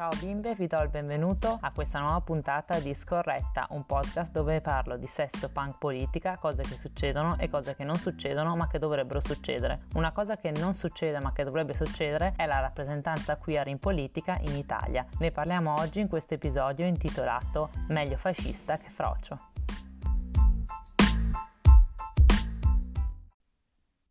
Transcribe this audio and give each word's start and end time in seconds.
Ciao 0.00 0.16
bimbe, 0.18 0.54
vi 0.54 0.66
do 0.66 0.80
il 0.80 0.88
benvenuto 0.88 1.58
a 1.60 1.72
questa 1.72 1.98
nuova 1.98 2.22
puntata 2.22 2.80
di 2.80 2.94
Scorretta, 2.94 3.66
un 3.72 3.84
podcast 3.84 4.32
dove 4.32 4.62
parlo 4.62 4.96
di 4.96 5.06
sesso, 5.06 5.50
punk, 5.50 5.76
politica, 5.76 6.38
cose 6.38 6.62
che 6.62 6.78
succedono 6.78 7.36
e 7.38 7.50
cose 7.50 7.76
che 7.76 7.84
non 7.84 7.96
succedono 7.96 8.56
ma 8.56 8.66
che 8.66 8.78
dovrebbero 8.78 9.20
succedere. 9.20 9.88
Una 9.96 10.10
cosa 10.10 10.38
che 10.38 10.52
non 10.52 10.72
succede 10.72 11.20
ma 11.20 11.34
che 11.34 11.44
dovrebbe 11.44 11.74
succedere 11.74 12.32
è 12.34 12.46
la 12.46 12.60
rappresentanza 12.60 13.36
queer 13.36 13.68
in 13.68 13.78
politica 13.78 14.38
in 14.40 14.56
Italia. 14.56 15.04
Ne 15.18 15.32
parliamo 15.32 15.74
oggi 15.74 16.00
in 16.00 16.08
questo 16.08 16.32
episodio 16.32 16.86
intitolato 16.86 17.68
Meglio 17.88 18.16
fascista 18.16 18.78
che 18.78 18.88
frocio. 18.88 19.48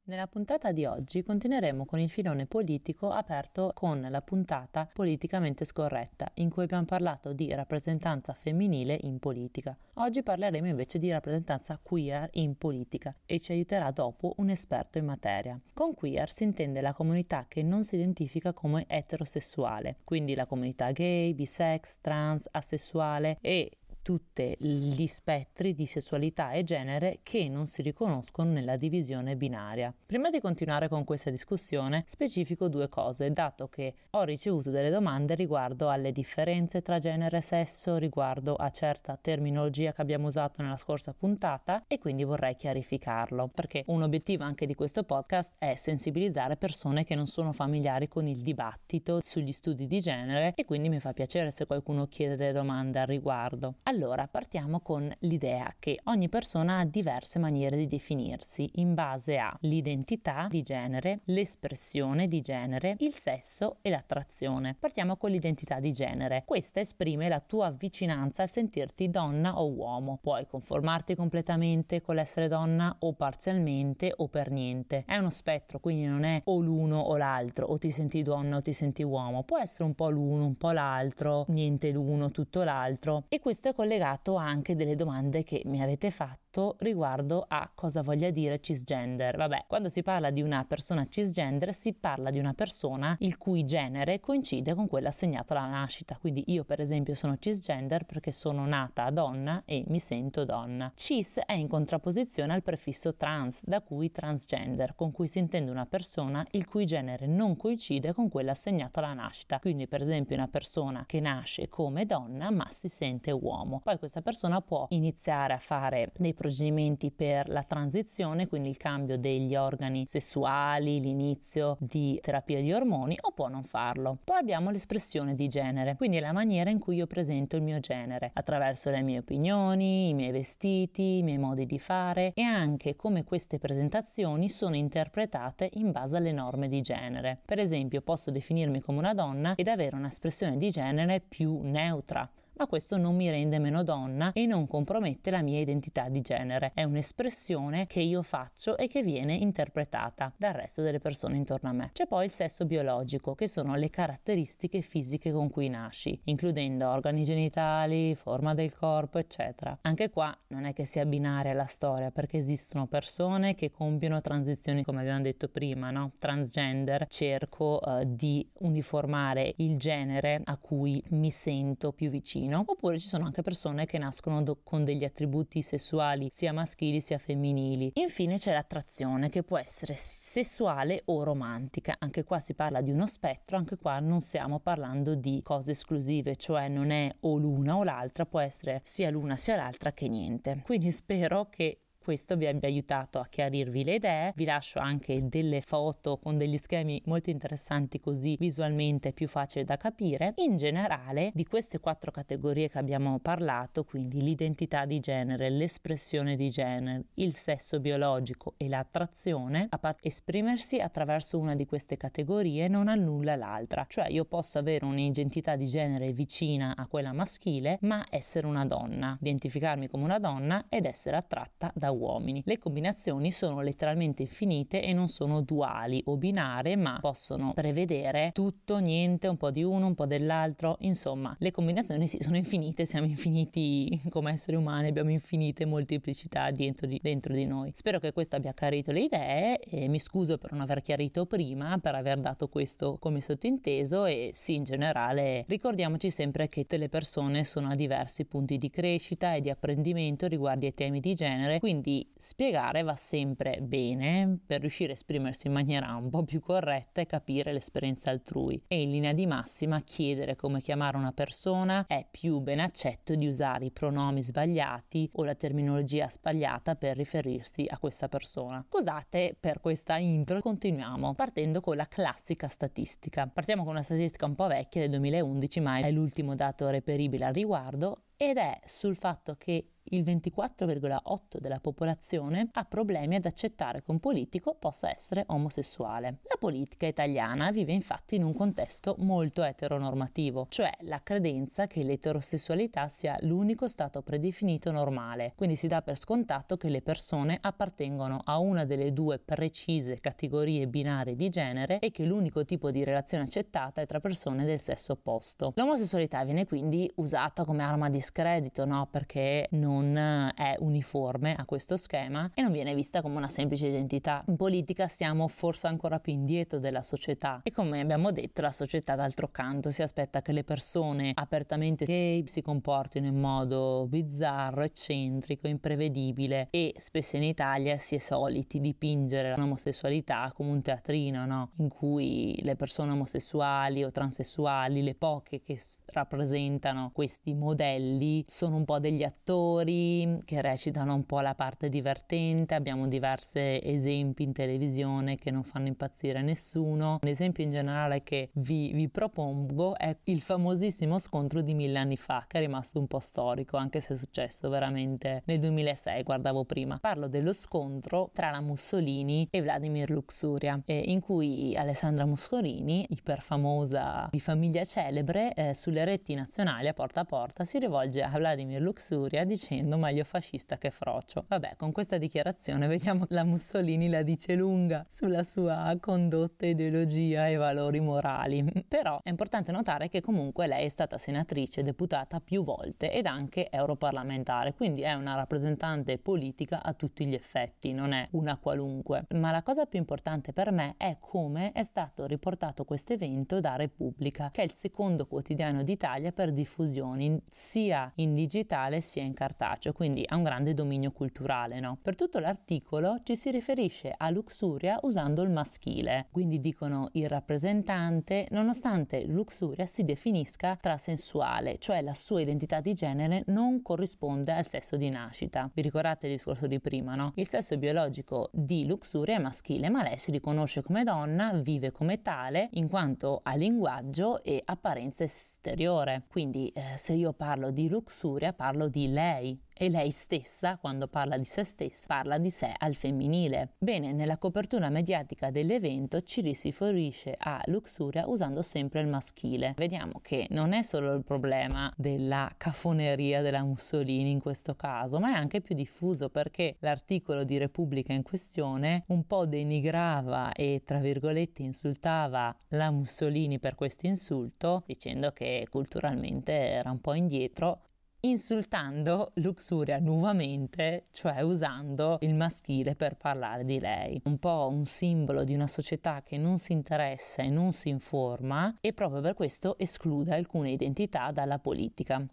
Nella 0.09 0.25
puntata 0.25 0.71
di 0.71 0.85
oggi 0.85 1.21
continueremo 1.21 1.85
con 1.85 1.99
il 1.99 2.09
filone 2.09 2.47
politico 2.47 3.11
aperto 3.11 3.69
con 3.75 4.07
la 4.09 4.21
puntata 4.23 4.89
politicamente 4.91 5.65
scorretta, 5.65 6.31
in 6.37 6.49
cui 6.49 6.63
abbiamo 6.63 6.85
parlato 6.85 7.31
di 7.31 7.53
rappresentanza 7.53 8.33
femminile 8.33 8.97
in 9.03 9.19
politica. 9.19 9.77
Oggi 9.97 10.23
parleremo 10.23 10.65
invece 10.65 10.97
di 10.97 11.11
rappresentanza 11.11 11.79
queer 11.79 12.27
in 12.33 12.57
politica 12.57 13.13
e 13.23 13.39
ci 13.39 13.51
aiuterà 13.51 13.91
dopo 13.91 14.33
un 14.37 14.49
esperto 14.49 14.97
in 14.97 15.05
materia. 15.05 15.59
Con 15.75 15.93
queer 15.93 16.31
si 16.31 16.41
intende 16.41 16.81
la 16.81 16.93
comunità 16.93 17.45
che 17.47 17.61
non 17.61 17.83
si 17.83 17.93
identifica 17.93 18.51
come 18.51 18.85
eterosessuale, 18.87 19.97
quindi 20.03 20.33
la 20.33 20.47
comunità 20.47 20.91
gay, 20.91 21.35
bisex, 21.35 21.97
trans, 22.01 22.47
asessuale 22.49 23.37
e 23.41 23.77
tutti 24.01 24.55
gli 24.57 25.07
spettri 25.07 25.73
di 25.73 25.85
sessualità 25.85 26.51
e 26.51 26.63
genere 26.63 27.19
che 27.23 27.47
non 27.49 27.67
si 27.67 27.81
riconoscono 27.81 28.51
nella 28.51 28.75
divisione 28.75 29.35
binaria. 29.35 29.93
Prima 30.05 30.29
di 30.29 30.39
continuare 30.39 30.87
con 30.87 31.03
questa 31.03 31.29
discussione, 31.29 32.03
specifico 32.07 32.67
due 32.69 32.89
cose, 32.89 33.31
dato 33.31 33.67
che 33.67 33.93
ho 34.11 34.23
ricevuto 34.23 34.71
delle 34.71 34.89
domande 34.89 35.35
riguardo 35.35 35.89
alle 35.89 36.11
differenze 36.11 36.81
tra 36.81 36.97
genere 36.99 37.37
e 37.37 37.41
sesso, 37.41 37.97
riguardo 37.97 38.55
a 38.55 38.69
certa 38.69 39.17
terminologia 39.19 39.93
che 39.93 40.01
abbiamo 40.01 40.27
usato 40.27 40.61
nella 40.61 40.77
scorsa 40.77 41.13
puntata 41.13 41.83
e 41.87 41.99
quindi 41.99 42.23
vorrei 42.23 42.55
chiarificarlo, 42.55 43.49
perché 43.53 43.83
un 43.87 44.01
obiettivo 44.01 44.43
anche 44.43 44.65
di 44.65 44.75
questo 44.75 45.03
podcast 45.03 45.55
è 45.57 45.75
sensibilizzare 45.75 46.57
persone 46.57 47.03
che 47.03 47.15
non 47.15 47.27
sono 47.27 47.53
familiari 47.53 48.07
con 48.07 48.27
il 48.27 48.41
dibattito 48.41 49.19
sugli 49.21 49.51
studi 49.51 49.87
di 49.87 49.99
genere 49.99 50.53
e 50.55 50.65
quindi 50.65 50.89
mi 50.89 50.99
fa 50.99 51.13
piacere 51.13 51.51
se 51.51 51.65
qualcuno 51.65 52.07
chiede 52.07 52.35
delle 52.35 52.53
domande 52.53 52.99
al 52.99 53.07
riguardo. 53.07 53.75
Allora, 53.89 54.27
partiamo 54.27 54.81
con 54.81 55.11
l'idea 55.21 55.73
che 55.79 55.99
ogni 56.03 56.29
persona 56.29 56.77
ha 56.77 56.85
diverse 56.85 57.39
maniere 57.39 57.75
di 57.75 57.87
definirsi 57.87 58.69
in 58.75 58.93
base 58.93 59.37
all'identità 59.39 60.45
di 60.47 60.61
genere, 60.61 61.21
l'espressione 61.23 62.27
di 62.27 62.41
genere, 62.41 62.97
il 62.99 63.15
sesso 63.15 63.77
e 63.81 63.89
l'attrazione. 63.89 64.75
Partiamo 64.79 65.17
con 65.17 65.31
l'identità 65.31 65.79
di 65.79 65.91
genere. 65.91 66.43
Questa 66.45 66.79
esprime 66.79 67.29
la 67.29 67.39
tua 67.39 67.71
vicinanza 67.71 68.43
a 68.43 68.45
sentirti 68.45 69.09
donna 69.09 69.59
o 69.59 69.67
uomo. 69.71 70.19
Puoi 70.21 70.45
conformarti 70.45 71.15
completamente 71.15 72.03
con 72.03 72.13
l'essere 72.13 72.47
donna 72.47 72.95
o 72.99 73.13
parzialmente 73.13 74.13
o 74.15 74.27
per 74.27 74.51
niente. 74.51 75.03
È 75.07 75.17
uno 75.17 75.31
spettro, 75.31 75.79
quindi 75.79 76.05
non 76.05 76.25
è 76.25 76.43
o 76.43 76.59
l'uno 76.59 76.99
o 76.99 77.17
l'altro, 77.17 77.65
o 77.65 77.79
ti 77.79 77.89
senti 77.89 78.21
donna 78.21 78.57
o 78.57 78.61
ti 78.61 78.71
senti 78.71 79.01
uomo. 79.01 79.41
Può 79.41 79.57
essere 79.57 79.85
un 79.85 79.95
po' 79.95 80.11
l'uno, 80.11 80.45
un 80.45 80.57
po' 80.57 80.69
l'altro, 80.69 81.45
niente 81.47 81.89
l'uno, 81.89 82.29
tutto 82.29 82.61
l'altro. 82.61 83.23
E 83.29 83.39
questo 83.39 83.69
è 83.69 83.77
collegato 83.79 84.35
anche 84.35 84.75
delle 84.75 84.95
domande 84.95 85.43
che 85.43 85.61
mi 85.63 85.81
avete 85.81 86.11
fatto 86.11 86.48
fatto 86.49 86.75
riguardo 86.79 87.45
a 87.47 87.69
cosa 87.73 88.01
voglia 88.01 88.31
dire 88.31 88.59
cisgender. 88.59 89.37
Vabbè, 89.37 89.65
quando 89.67 89.87
si 89.87 90.01
parla 90.01 90.31
di 90.31 90.41
una 90.41 90.65
persona 90.65 91.07
cisgender 91.07 91.73
si 91.73 91.93
parla 91.93 92.31
di 92.31 92.39
una 92.39 92.53
persona 92.53 93.15
il 93.19 93.37
cui 93.37 93.65
genere 93.65 94.19
coincide 94.19 94.73
con 94.73 94.87
quello 94.87 95.07
assegnato 95.07 95.53
alla 95.53 95.67
nascita. 95.67 96.17
Quindi 96.19 96.45
io 96.47 96.63
per 96.63 96.81
esempio 96.81 97.13
sono 97.13 97.37
cisgender 97.37 98.05
perché 98.05 98.31
sono 98.31 98.65
nata 98.65 99.09
donna 99.11 99.61
e 99.65 99.83
mi 99.87 99.99
sento 99.99 100.43
donna. 100.43 100.91
Cis 100.95 101.39
è 101.45 101.53
in 101.53 101.67
contrapposizione 101.67 102.53
al 102.53 102.63
prefisso 102.63 103.13
trans, 103.15 103.63
da 103.65 103.81
cui 103.81 104.11
transgender, 104.11 104.95
con 104.95 105.11
cui 105.11 105.27
si 105.27 105.37
intende 105.37 105.69
una 105.69 105.85
persona 105.85 106.45
il 106.51 106.65
cui 106.67 106.85
genere 106.85 107.27
non 107.27 107.55
coincide 107.57 108.13
con 108.13 108.27
quello 108.29 108.51
assegnato 108.51 108.99
alla 108.99 109.13
nascita. 109.13 109.59
Quindi 109.59 109.87
per 109.87 110.01
esempio 110.01 110.35
una 110.35 110.47
persona 110.47 111.03
che 111.05 111.19
nasce 111.19 111.67
come 111.67 112.05
donna 112.07 112.49
ma 112.49 112.67
si 112.71 112.87
sente 112.87 113.29
uomo. 113.31 113.81
Poi 113.83 113.99
questa 113.99 114.21
persona 114.21 114.61
può 114.61 114.87
iniziare 114.89 115.53
a 115.53 115.59
fare 115.59 116.11
dei 116.17 116.33
procedimenti 116.39 117.11
per 117.11 117.49
la 117.49 117.63
transizione, 117.63 118.47
quindi 118.47 118.69
il 118.69 118.77
cambio 118.77 119.17
degli 119.17 119.55
organi 119.55 120.05
sessuali, 120.07 121.01
l'inizio 121.01 121.75
di 121.79 122.17
terapia 122.21 122.61
di 122.61 122.71
ormoni 122.71 123.17
o 123.19 123.31
può 123.31 123.49
non 123.49 123.63
farlo. 123.63 124.17
Poi 124.23 124.37
abbiamo 124.39 124.71
l'espressione 124.71 125.35
di 125.35 125.49
genere, 125.49 125.95
quindi 125.95 126.19
la 126.19 126.31
maniera 126.31 126.69
in 126.69 126.79
cui 126.79 126.95
io 126.95 127.07
presento 127.07 127.57
il 127.57 127.61
mio 127.61 127.79
genere, 127.81 128.31
attraverso 128.33 128.89
le 128.89 129.01
mie 129.01 129.19
opinioni, 129.19 130.09
i 130.09 130.13
miei 130.13 130.31
vestiti, 130.31 131.17
i 131.17 131.23
miei 131.23 131.37
modi 131.37 131.65
di 131.65 131.77
fare 131.77 132.31
e 132.33 132.41
anche 132.41 132.95
come 132.95 133.25
queste 133.25 133.59
presentazioni 133.59 134.47
sono 134.47 134.77
interpretate 134.77 135.69
in 135.73 135.91
base 135.91 136.17
alle 136.17 136.31
norme 136.31 136.69
di 136.69 136.79
genere. 136.81 137.41
Per 137.45 137.59
esempio 137.59 138.01
posso 138.01 138.31
definirmi 138.31 138.79
come 138.79 138.99
una 138.99 139.13
donna 139.13 139.55
ed 139.55 139.67
avere 139.67 139.97
un'espressione 139.97 140.55
di 140.55 140.69
genere 140.69 141.19
più 141.19 141.59
neutra, 141.63 142.29
ma 142.59 142.67
questo 142.67 142.97
non 142.97 143.15
mi 143.15 143.29
rende 143.29 143.57
meno 143.57 143.83
donna 143.83 144.33
e 144.33 144.45
non 144.45 144.67
compromette 144.67 145.31
la 145.31 145.41
mia 145.41 145.61
identità 145.61 146.09
di 146.09 146.19
genere. 146.19 146.71
È 146.73 146.83
un'espressione 146.83 147.87
che 147.87 148.01
io 148.01 148.21
faccio 148.21 148.75
e 148.77 148.89
che 148.89 149.01
viene 149.01 149.33
interpretata 149.33 150.33
dal 150.35 150.53
resto 150.53 150.81
delle 150.81 150.99
persone 150.99 151.37
intorno 151.37 151.69
a 151.69 151.71
me. 151.73 151.91
C'è 151.93 152.05
poi 152.05 152.25
il 152.25 152.31
sesso 152.31 152.65
biologico, 152.65 153.33
che 153.33 153.47
sono 153.47 153.75
le 153.75 153.89
caratteristiche 153.89 154.81
fisiche 154.81 155.31
con 155.31 155.49
cui 155.49 155.69
nasci, 155.69 156.19
includendo 156.25 156.89
organi 156.89 157.23
genitali, 157.23 158.13
forma 158.15 158.53
del 158.53 158.75
corpo, 158.75 159.19
eccetera. 159.19 159.77
Anche 159.83 160.09
qua 160.09 160.37
non 160.47 160.65
è 160.65 160.73
che 160.73 160.83
sia 160.83 161.05
binaria 161.05 161.53
la 161.53 161.65
storia, 161.65 162.11
perché 162.11 162.37
esistono 162.37 162.87
persone 162.87 163.55
che 163.55 163.71
compiono 163.71 164.19
transizioni, 164.19 164.83
come 164.83 164.99
abbiamo 164.99 165.21
detto 165.21 165.47
prima, 165.47 165.91
no? 165.91 166.11
Transgender, 166.17 167.07
cerco 167.07 167.79
uh, 167.81 168.03
di 168.05 168.45
uniformare 168.59 169.53
il 169.57 169.77
genere 169.77 170.41
a 170.43 170.57
cui 170.57 171.01
mi 171.11 171.31
sento 171.31 171.93
più 171.93 172.09
vicino 172.09 172.47
masculino, 172.49 172.63
oppure 172.65 172.97
ci 172.97 173.07
sono 173.07 173.25
anche 173.25 173.41
persone 173.41 173.85
che 173.85 173.97
nascono 173.97 174.41
do- 174.41 174.59
con 174.63 174.83
degli 174.83 175.03
attributi 175.03 175.61
sessuali 175.61 176.29
sia 176.31 176.51
maschili 176.51 176.99
sia 176.99 177.17
femminili. 177.17 177.91
Infine 177.95 178.37
c'è 178.37 178.51
l'attrazione 178.51 179.29
che 179.29 179.43
può 179.43 179.57
essere 179.57 179.93
sessuale 179.95 181.03
o 181.05 181.23
romantica. 181.23 181.95
Anche 181.99 182.23
qua 182.23 182.39
si 182.39 182.55
parla 182.55 182.81
di 182.81 182.91
uno 182.91 183.05
spettro, 183.05 183.57
anche 183.57 183.77
qua 183.77 183.99
non 183.99 184.21
stiamo 184.21 184.59
parlando 184.59 185.15
di 185.15 185.41
cose 185.43 185.71
esclusive, 185.71 186.35
cioè 186.35 186.67
non 186.67 186.89
è 186.89 187.13
o 187.21 187.37
l'una 187.37 187.77
o 187.77 187.83
l'altra, 187.83 188.25
può 188.25 188.39
essere 188.39 188.81
sia 188.83 189.09
l'una 189.09 189.37
sia 189.37 189.55
l'altra 189.55 189.93
che 189.93 190.07
niente. 190.07 190.61
Quindi 190.63 190.91
spero 190.91 191.47
che 191.49 191.81
questo 192.09 192.37
vi 192.37 192.47
abbia 192.47 192.67
aiutato 192.67 193.19
a 193.19 193.27
chiarirvi 193.27 193.83
le 193.83 193.93
idee. 193.93 194.33
Vi 194.35 194.43
lascio 194.43 194.79
anche 194.79 195.29
delle 195.29 195.61
foto 195.61 196.17
con 196.17 196.39
degli 196.39 196.57
schemi 196.57 196.99
molto 197.05 197.29
interessanti 197.29 197.99
così 197.99 198.35
visualmente 198.39 199.09
è 199.09 199.13
più 199.13 199.27
facile 199.27 199.63
da 199.63 199.77
capire. 199.77 200.33
In 200.37 200.57
generale 200.57 201.29
di 201.35 201.45
queste 201.45 201.79
quattro 201.79 202.09
categorie 202.09 202.67
che 202.67 202.79
abbiamo 202.79 203.19
parlato, 203.19 203.83
quindi 203.83 204.23
l'identità 204.23 204.85
di 204.85 204.99
genere, 204.99 205.51
l'espressione 205.51 206.35
di 206.35 206.49
genere, 206.49 207.03
il 207.15 207.35
sesso 207.35 207.79
biologico 207.79 208.55
e 208.57 208.67
l'attrazione, 208.67 209.67
a 209.69 209.95
esprimersi 210.01 210.79
attraverso 210.79 211.37
una 211.37 211.53
di 211.53 211.67
queste 211.67 211.95
categorie 211.95 212.67
non 212.67 212.87
annulla 212.87 213.35
l'altra. 213.35 213.85
Cioè 213.87 214.09
io 214.09 214.25
posso 214.25 214.57
avere 214.57 214.83
un'identità 214.83 215.55
di 215.55 215.67
genere 215.67 216.11
vicina 216.11 216.73
a 216.75 216.87
quella 216.87 217.13
maschile 217.13 217.77
ma 217.81 218.03
essere 218.09 218.47
una 218.47 218.65
donna, 218.65 219.15
identificarmi 219.21 219.87
come 219.87 220.05
una 220.05 220.17
donna 220.17 220.65
ed 220.69 220.85
essere 220.85 221.15
attratta 221.15 221.71
da 221.75 221.97
uomini. 221.99 222.41
Le 222.45 222.57
combinazioni 222.57 223.31
sono 223.31 223.61
letteralmente 223.61 224.23
infinite 224.23 224.81
e 224.81 224.93
non 224.93 225.09
sono 225.09 225.41
duali 225.41 226.01
o 226.05 226.17
binarie, 226.17 226.75
ma 226.75 226.97
possono 227.01 227.53
prevedere 227.53 228.31
tutto, 228.33 228.77
niente, 228.77 229.27
un 229.27 229.37
po' 229.37 229.51
di 229.51 229.63
uno, 229.63 229.87
un 229.87 229.95
po' 229.95 230.05
dell'altro. 230.05 230.77
Insomma, 230.81 231.35
le 231.39 231.51
combinazioni 231.51 232.07
sì, 232.07 232.17
sono 232.21 232.37
infinite, 232.37 232.85
siamo 232.85 233.05
infiniti 233.05 233.99
come 234.09 234.31
esseri 234.31 234.55
umani, 234.55 234.87
abbiamo 234.87 235.11
infinite 235.11 235.65
molteplicità 235.65 236.49
dentro 236.51 236.87
di, 236.87 236.99
dentro 237.03 237.33
di 237.33 237.45
noi. 237.45 237.71
Spero 237.73 237.99
che 237.99 238.13
questo 238.13 238.37
abbia 238.37 238.53
chiarito 238.53 238.91
le 238.91 239.01
idee 239.01 239.59
e 239.59 239.87
mi 239.87 239.99
scuso 239.99 240.37
per 240.37 240.53
non 240.53 240.61
aver 240.61 240.81
chiarito 240.81 241.25
prima, 241.25 241.77
per 241.79 241.95
aver 241.95 242.19
dato 242.19 242.47
questo 242.47 242.97
come 242.99 243.21
sottinteso 243.21 244.05
e 244.05 244.29
sì, 244.33 244.55
in 244.55 244.63
generale 244.63 245.43
ricordiamoci 245.47 246.09
sempre 246.09 246.47
che 246.47 246.65
tutte 246.69 246.77
le 246.77 246.89
persone 246.89 247.45
sono 247.45 247.69
a 247.69 247.75
diversi 247.75 248.25
punti 248.25 248.59
di 248.59 248.69
crescita 248.69 249.33
e 249.33 249.41
di 249.41 249.49
apprendimento 249.49 250.27
riguardo 250.27 250.67
ai 250.67 250.73
temi 250.75 250.99
di 250.99 251.15
genere, 251.15 251.57
quindi 251.57 251.88
Quindi 251.89 252.11
spiegare 252.15 252.83
va 252.83 252.95
sempre 252.95 253.57
bene 253.61 254.37
per 254.45 254.61
riuscire 254.61 254.91
a 254.91 254.93
esprimersi 254.93 255.47
in 255.47 255.53
maniera 255.53 255.95
un 255.95 256.11
po' 256.11 256.23
più 256.23 256.39
corretta 256.39 257.01
e 257.01 257.07
capire 257.07 257.51
l'esperienza 257.51 258.11
altrui. 258.11 258.61
E 258.67 258.81
in 258.81 258.91
linea 258.91 259.13
di 259.13 259.25
massima 259.25 259.81
chiedere 259.81 260.35
come 260.35 260.61
chiamare 260.61 260.97
una 260.97 261.13
persona 261.13 261.85
è 261.87 262.05
più 262.09 262.39
ben 262.39 262.59
accetto 262.59 263.15
di 263.15 263.25
usare 263.25 263.65
i 263.65 263.71
pronomi 263.71 264.21
sbagliati 264.21 265.09
o 265.13 265.23
la 265.23 265.33
terminologia 265.33 266.09
sbagliata 266.09 266.75
per 266.75 266.95
riferirsi 266.95 267.65
a 267.67 267.79
questa 267.79 268.07
persona. 268.07 268.63
Scusate 268.67 269.35
per 269.39 269.59
questa 269.59 269.97
intro, 269.97 270.41
continuiamo 270.41 271.15
partendo 271.15 271.59
con 271.59 271.75
la 271.75 271.87
classica 271.87 272.47
statistica. 272.47 273.25
Partiamo 273.25 273.63
con 273.63 273.71
una 273.71 273.83
statistica 273.83 274.27
un 274.27 274.35
po' 274.35 274.47
vecchia 274.47 274.81
del 274.81 274.91
2011, 274.91 275.59
ma 275.59 275.79
è 275.79 275.89
l'ultimo 275.89 276.35
dato 276.35 276.69
reperibile 276.69 277.25
al 277.25 277.33
riguardo 277.33 278.03
ed 278.21 278.35
è 278.35 278.59
sul 278.65 278.97
fatto 278.97 279.35
che 279.37 279.75
il 279.89 280.03
24,8% 280.03 281.39
della 281.39 281.59
popolazione 281.59 282.49
ha 282.53 282.65
problemi 282.65 283.15
ad 283.15 283.25
accettare 283.25 283.81
che 283.83 283.91
un 283.91 283.99
politico 283.99 284.55
possa 284.57 284.89
essere 284.89 285.23
omosessuale. 285.27 286.19
La 286.23 286.37
politica 286.39 286.85
italiana 286.85 287.51
vive 287.51 287.73
infatti 287.73 288.15
in 288.15 288.23
un 288.23 288.33
contesto 288.33 288.95
molto 288.99 289.43
eteronormativo, 289.43 290.47
cioè 290.49 290.71
la 290.81 291.01
credenza 291.01 291.67
che 291.67 291.83
l'eterosessualità 291.83 292.87
sia 292.87 293.17
l'unico 293.21 293.67
stato 293.67 294.01
predefinito 294.01 294.71
normale, 294.71 295.33
quindi 295.35 295.55
si 295.55 295.67
dà 295.67 295.81
per 295.81 295.97
scontato 295.97 296.57
che 296.57 296.69
le 296.69 296.81
persone 296.81 297.37
appartengono 297.39 298.21
a 298.23 298.37
una 298.39 298.65
delle 298.65 298.93
due 298.93 299.19
precise 299.19 299.99
categorie 299.99 300.67
binarie 300.67 301.15
di 301.15 301.29
genere 301.29 301.79
e 301.79 301.91
che 301.91 302.05
l'unico 302.05 302.45
tipo 302.45 302.71
di 302.71 302.83
relazione 302.83 303.23
accettata 303.23 303.81
è 303.81 303.85
tra 303.85 303.99
persone 303.99 304.45
del 304.45 304.59
sesso 304.59 304.93
opposto. 304.93 305.53
L'omosessualità 305.55 306.23
viene 306.23 306.45
quindi 306.45 306.89
usata 306.95 307.45
come 307.45 307.63
arma 307.63 307.89
di 307.89 308.01
scredito, 308.01 308.65
no? 308.65 308.87
Perché 308.89 309.47
non 309.51 309.78
non 309.79 310.31
è 310.35 310.55
uniforme 310.59 311.35
a 311.35 311.45
questo 311.45 311.77
schema 311.77 312.29
e 312.33 312.41
non 312.41 312.51
viene 312.51 312.75
vista 312.75 313.01
come 313.01 313.17
una 313.17 313.29
semplice 313.29 313.67
identità. 313.67 314.23
In 314.27 314.35
politica 314.35 314.87
stiamo 314.87 315.27
forse 315.27 315.67
ancora 315.67 315.99
più 315.99 316.13
indietro 316.13 316.59
della 316.59 316.81
società 316.81 317.41
e 317.43 317.51
come 317.51 317.79
abbiamo 317.79 318.11
detto 318.11 318.41
la 318.41 318.51
società 318.51 318.95
d'altro 318.95 319.29
canto 319.29 319.71
si 319.71 319.81
aspetta 319.81 320.21
che 320.21 320.31
le 320.31 320.43
persone 320.43 321.11
apertamente 321.13 321.85
gay 321.85 322.25
si 322.25 322.41
comportino 322.41 323.07
in 323.07 323.19
modo 323.19 323.85
bizzarro, 323.87 324.63
eccentrico, 324.63 325.47
imprevedibile 325.47 326.47
e 326.51 326.73
spesso 326.77 327.15
in 327.15 327.23
Italia 327.23 327.77
si 327.77 327.95
è 327.95 327.99
soliti 327.99 328.59
dipingere 328.59 329.35
l'omosessualità 329.35 330.31
come 330.33 330.51
un 330.51 330.61
teatrino 330.61 331.25
no? 331.25 331.51
in 331.57 331.69
cui 331.69 332.39
le 332.43 332.55
persone 332.55 332.91
omosessuali 332.91 333.83
o 333.83 333.91
transessuali, 333.91 334.83
le 334.83 334.95
poche 334.95 335.41
che 335.41 335.59
rappresentano 335.87 336.91
questi 336.93 337.33
modelli, 337.33 338.23
sono 338.27 338.55
un 338.55 338.65
po' 338.65 338.79
degli 338.79 339.03
attori 339.03 339.68
attori 339.69 340.19
che 340.25 340.41
recitano 340.41 340.93
un 340.95 341.05
po' 341.05 341.19
la 341.19 341.35
parte 341.35 341.69
divertente, 341.69 342.55
abbiamo 342.55 342.87
diversi 342.87 343.59
esempi 343.61 344.23
in 344.23 344.33
televisione 344.33 345.15
che 345.15 345.31
non 345.31 345.43
fanno 345.43 345.67
impazzire 345.67 346.21
nessuno. 346.21 346.99
Un 347.01 347.07
esempio 347.07 347.43
in 347.43 347.51
generale 347.51 348.03
che 348.03 348.29
vi, 348.33 348.71
vi 348.73 348.89
propongo 348.89 349.77
è 349.77 349.95
il 350.05 350.21
famosissimo 350.21 350.99
scontro 350.99 351.41
di 351.41 351.53
mille 351.53 351.77
anni 351.77 351.97
fa, 351.97 352.25
che 352.27 352.37
è 352.37 352.41
rimasto 352.41 352.79
un 352.79 352.87
po' 352.87 352.99
storico, 352.99 353.57
anche 353.57 353.79
se 353.79 353.93
è 353.93 353.97
successo 353.97 354.49
veramente 354.49 355.21
nel 355.25 355.39
2006, 355.39 356.03
guardavo 356.03 356.43
prima. 356.45 356.77
Parlo 356.79 357.07
dello 357.07 357.33
scontro 357.33 358.09
tra 358.13 358.29
la 358.31 358.41
Mussolini 358.41 359.27
e 359.29 359.41
Vladimir 359.41 359.89
Luxuria, 359.89 360.59
eh, 360.65 360.79
in 360.87 360.99
cui 360.99 361.55
Alessandra 361.55 362.05
Mussolini, 362.05 362.85
iperfamosa 362.89 364.09
di 364.11 364.19
famiglia 364.19 364.63
celebre, 364.63 365.33
eh, 365.33 365.53
sulle 365.53 365.85
reti 365.85 366.13
nazionali 366.13 366.67
a 366.67 366.73
porta 366.73 367.01
a 367.01 367.05
porta 367.05 367.43
si 367.43 367.59
rivolge 367.59 368.01
a 368.01 368.09
Vladimir 368.09 368.61
Luxuria 368.61 369.23
dicendo 369.23 369.58
dicendo 369.59 369.77
meglio 369.77 370.03
fascista 370.03 370.57
che 370.57 370.71
frocio. 370.71 371.25
Vabbè, 371.27 371.55
con 371.57 371.71
questa 371.71 371.97
dichiarazione 371.97 372.67
vediamo 372.67 373.05
che 373.05 373.13
la 373.13 373.23
Mussolini 373.23 373.89
la 373.89 374.01
dice 374.01 374.35
lunga 374.35 374.85
sulla 374.87 375.23
sua 375.23 375.75
condotta, 375.79 376.45
ideologia 376.45 377.27
e 377.27 377.35
valori 377.35 377.79
morali. 377.79 378.45
Però 378.67 379.01
è 379.03 379.09
importante 379.09 379.51
notare 379.51 379.89
che 379.89 380.01
comunque 380.01 380.47
lei 380.47 380.65
è 380.65 380.69
stata 380.69 380.97
senatrice, 380.97 381.63
deputata 381.63 382.21
più 382.21 382.43
volte 382.43 382.91
ed 382.91 383.05
anche 383.05 383.49
europarlamentare, 383.49 384.53
quindi 384.53 384.81
è 384.81 384.93
una 384.93 385.15
rappresentante 385.15 385.97
politica 385.97 386.63
a 386.63 386.73
tutti 386.73 387.05
gli 387.05 387.13
effetti, 387.13 387.73
non 387.73 387.91
è 387.91 388.07
una 388.11 388.37
qualunque. 388.37 389.05
Ma 389.11 389.31
la 389.31 389.43
cosa 389.43 389.65
più 389.65 389.79
importante 389.79 390.31
per 390.31 390.51
me 390.51 390.75
è 390.77 390.97
come 390.99 391.51
è 391.51 391.63
stato 391.63 392.05
riportato 392.05 392.63
questo 392.63 392.93
evento 392.93 393.39
da 393.39 393.55
Repubblica, 393.55 394.29
che 394.31 394.41
è 394.41 394.45
il 394.45 394.53
secondo 394.53 395.05
quotidiano 395.05 395.63
d'Italia 395.63 396.11
per 396.11 396.31
diffusioni 396.31 397.21
sia 397.27 397.91
in 397.95 398.13
digitale 398.13 398.81
sia 398.81 399.03
in 399.03 399.13
cartaceo 399.13 399.48
cartaceo, 399.49 399.73
quindi 399.73 400.03
ha 400.07 400.15
un 400.15 400.23
grande 400.23 400.53
dominio 400.53 400.91
culturale. 400.91 401.59
No? 401.59 401.77
Per 401.81 401.95
tutto 401.95 402.19
l'articolo 402.19 402.99
ci 403.03 403.15
si 403.15 403.31
riferisce 403.31 403.93
a 403.95 404.09
Luxuria 404.09 404.79
usando 404.83 405.21
il 405.23 405.29
maschile, 405.29 406.07
quindi 406.11 406.39
dicono 406.39 406.89
il 406.93 407.07
rappresentante, 407.07 408.27
nonostante 408.31 409.05
Luxuria 409.05 409.65
si 409.65 409.83
definisca 409.83 410.57
trasensuale, 410.59 411.57
cioè 411.57 411.81
la 411.81 411.93
sua 411.93 412.21
identità 412.21 412.61
di 412.61 412.73
genere 412.73 413.23
non 413.27 413.61
corrisponde 413.61 414.33
al 414.33 414.45
sesso 414.45 414.77
di 414.77 414.89
nascita. 414.89 415.49
Vi 415.53 415.61
ricordate 415.61 416.07
il 416.07 416.13
discorso 416.13 416.47
di 416.47 416.59
prima, 416.59 416.93
no? 416.93 417.13
Il 417.15 417.27
sesso 417.27 417.57
biologico 417.57 418.29
di 418.31 418.65
Luxuria 418.67 419.15
è 419.15 419.19
maschile, 419.19 419.69
ma 419.69 419.83
lei 419.83 419.97
si 419.97 420.11
riconosce 420.11 420.61
come 420.61 420.83
donna, 420.83 421.33
vive 421.33 421.71
come 421.71 422.01
tale, 422.01 422.49
in 422.53 422.67
quanto 422.67 423.21
ha 423.23 423.35
linguaggio 423.35 424.21
e 424.23 424.41
apparenza 424.43 425.03
esteriore. 425.03 426.03
Quindi 426.09 426.49
eh, 426.49 426.77
se 426.77 426.93
io 426.93 427.13
parlo 427.13 427.51
di 427.51 427.69
Luxuria 427.69 428.33
parlo 428.33 428.67
di 428.67 428.87
lei, 428.89 429.38
e 429.61 429.69
lei 429.69 429.91
stessa, 429.91 430.57
quando 430.57 430.87
parla 430.87 431.17
di 431.17 431.25
se 431.25 431.43
stessa, 431.43 431.87
parla 431.87 432.17
di 432.17 432.29
sé 432.29 432.49
al 432.57 432.75
femminile. 432.75 433.55
Bene, 433.57 433.91
nella 433.91 434.17
copertura 434.17 434.69
mediatica 434.69 435.31
dell'evento 435.31 436.01
ci 436.01 436.33
si 436.33 436.47
riferisce 436.47 437.13
a 437.19 437.41
Luxuria 437.47 438.07
usando 438.07 438.41
sempre 438.41 438.79
il 438.79 438.87
maschile. 438.87 439.55
Vediamo 439.57 439.99
che 440.01 440.27
non 440.29 440.53
è 440.53 440.61
solo 440.61 440.93
il 440.93 441.03
problema 441.03 441.69
della 441.75 442.31
cafoneria 442.37 443.21
della 443.21 443.43
Mussolini 443.43 444.11
in 444.11 444.21
questo 444.21 444.55
caso, 444.55 444.97
ma 444.97 445.09
è 445.09 445.17
anche 445.17 445.41
più 445.41 445.55
diffuso 445.55 446.07
perché 446.07 446.55
l'articolo 446.59 447.25
di 447.25 447.37
Repubblica 447.37 447.91
in 447.91 448.03
questione 448.03 448.85
un 448.87 449.05
po' 449.05 449.25
denigrava 449.25 450.31
e 450.31 450.61
tra 450.63 450.79
virgolette 450.79 451.43
insultava 451.43 452.33
la 452.49 452.71
Mussolini 452.71 453.39
per 453.39 453.55
questo 453.55 453.87
insulto, 453.87 454.63
dicendo 454.65 455.11
che 455.11 455.45
culturalmente 455.49 456.31
era 456.31 456.71
un 456.71 456.79
po' 456.79 456.93
indietro, 456.93 457.63
insultando 458.01 459.11
Luxuria 459.15 459.79
nuovamente, 459.79 460.87
cioè 460.91 461.21
usando 461.21 461.97
il 462.01 462.15
maschile 462.15 462.75
per 462.75 462.95
parlare 462.95 463.43
di 463.45 463.59
lei. 463.59 464.01
Un 464.05 464.17
po' 464.17 464.49
un 464.51 464.65
simbolo 464.65 465.23
di 465.23 465.33
una 465.33 465.47
società 465.47 466.01
che 466.01 466.17
non 466.17 466.37
si 466.37 466.53
interessa 466.53 467.21
e 467.21 467.29
non 467.29 467.51
si 467.51 467.69
informa 467.69 468.55
e 468.61 468.73
proprio 468.73 469.01
per 469.01 469.13
questo 469.13 469.57
esclude 469.57 470.13
alcune 470.13 470.51
identità 470.51 471.11
dalla 471.11 471.39
politica. 471.39 472.05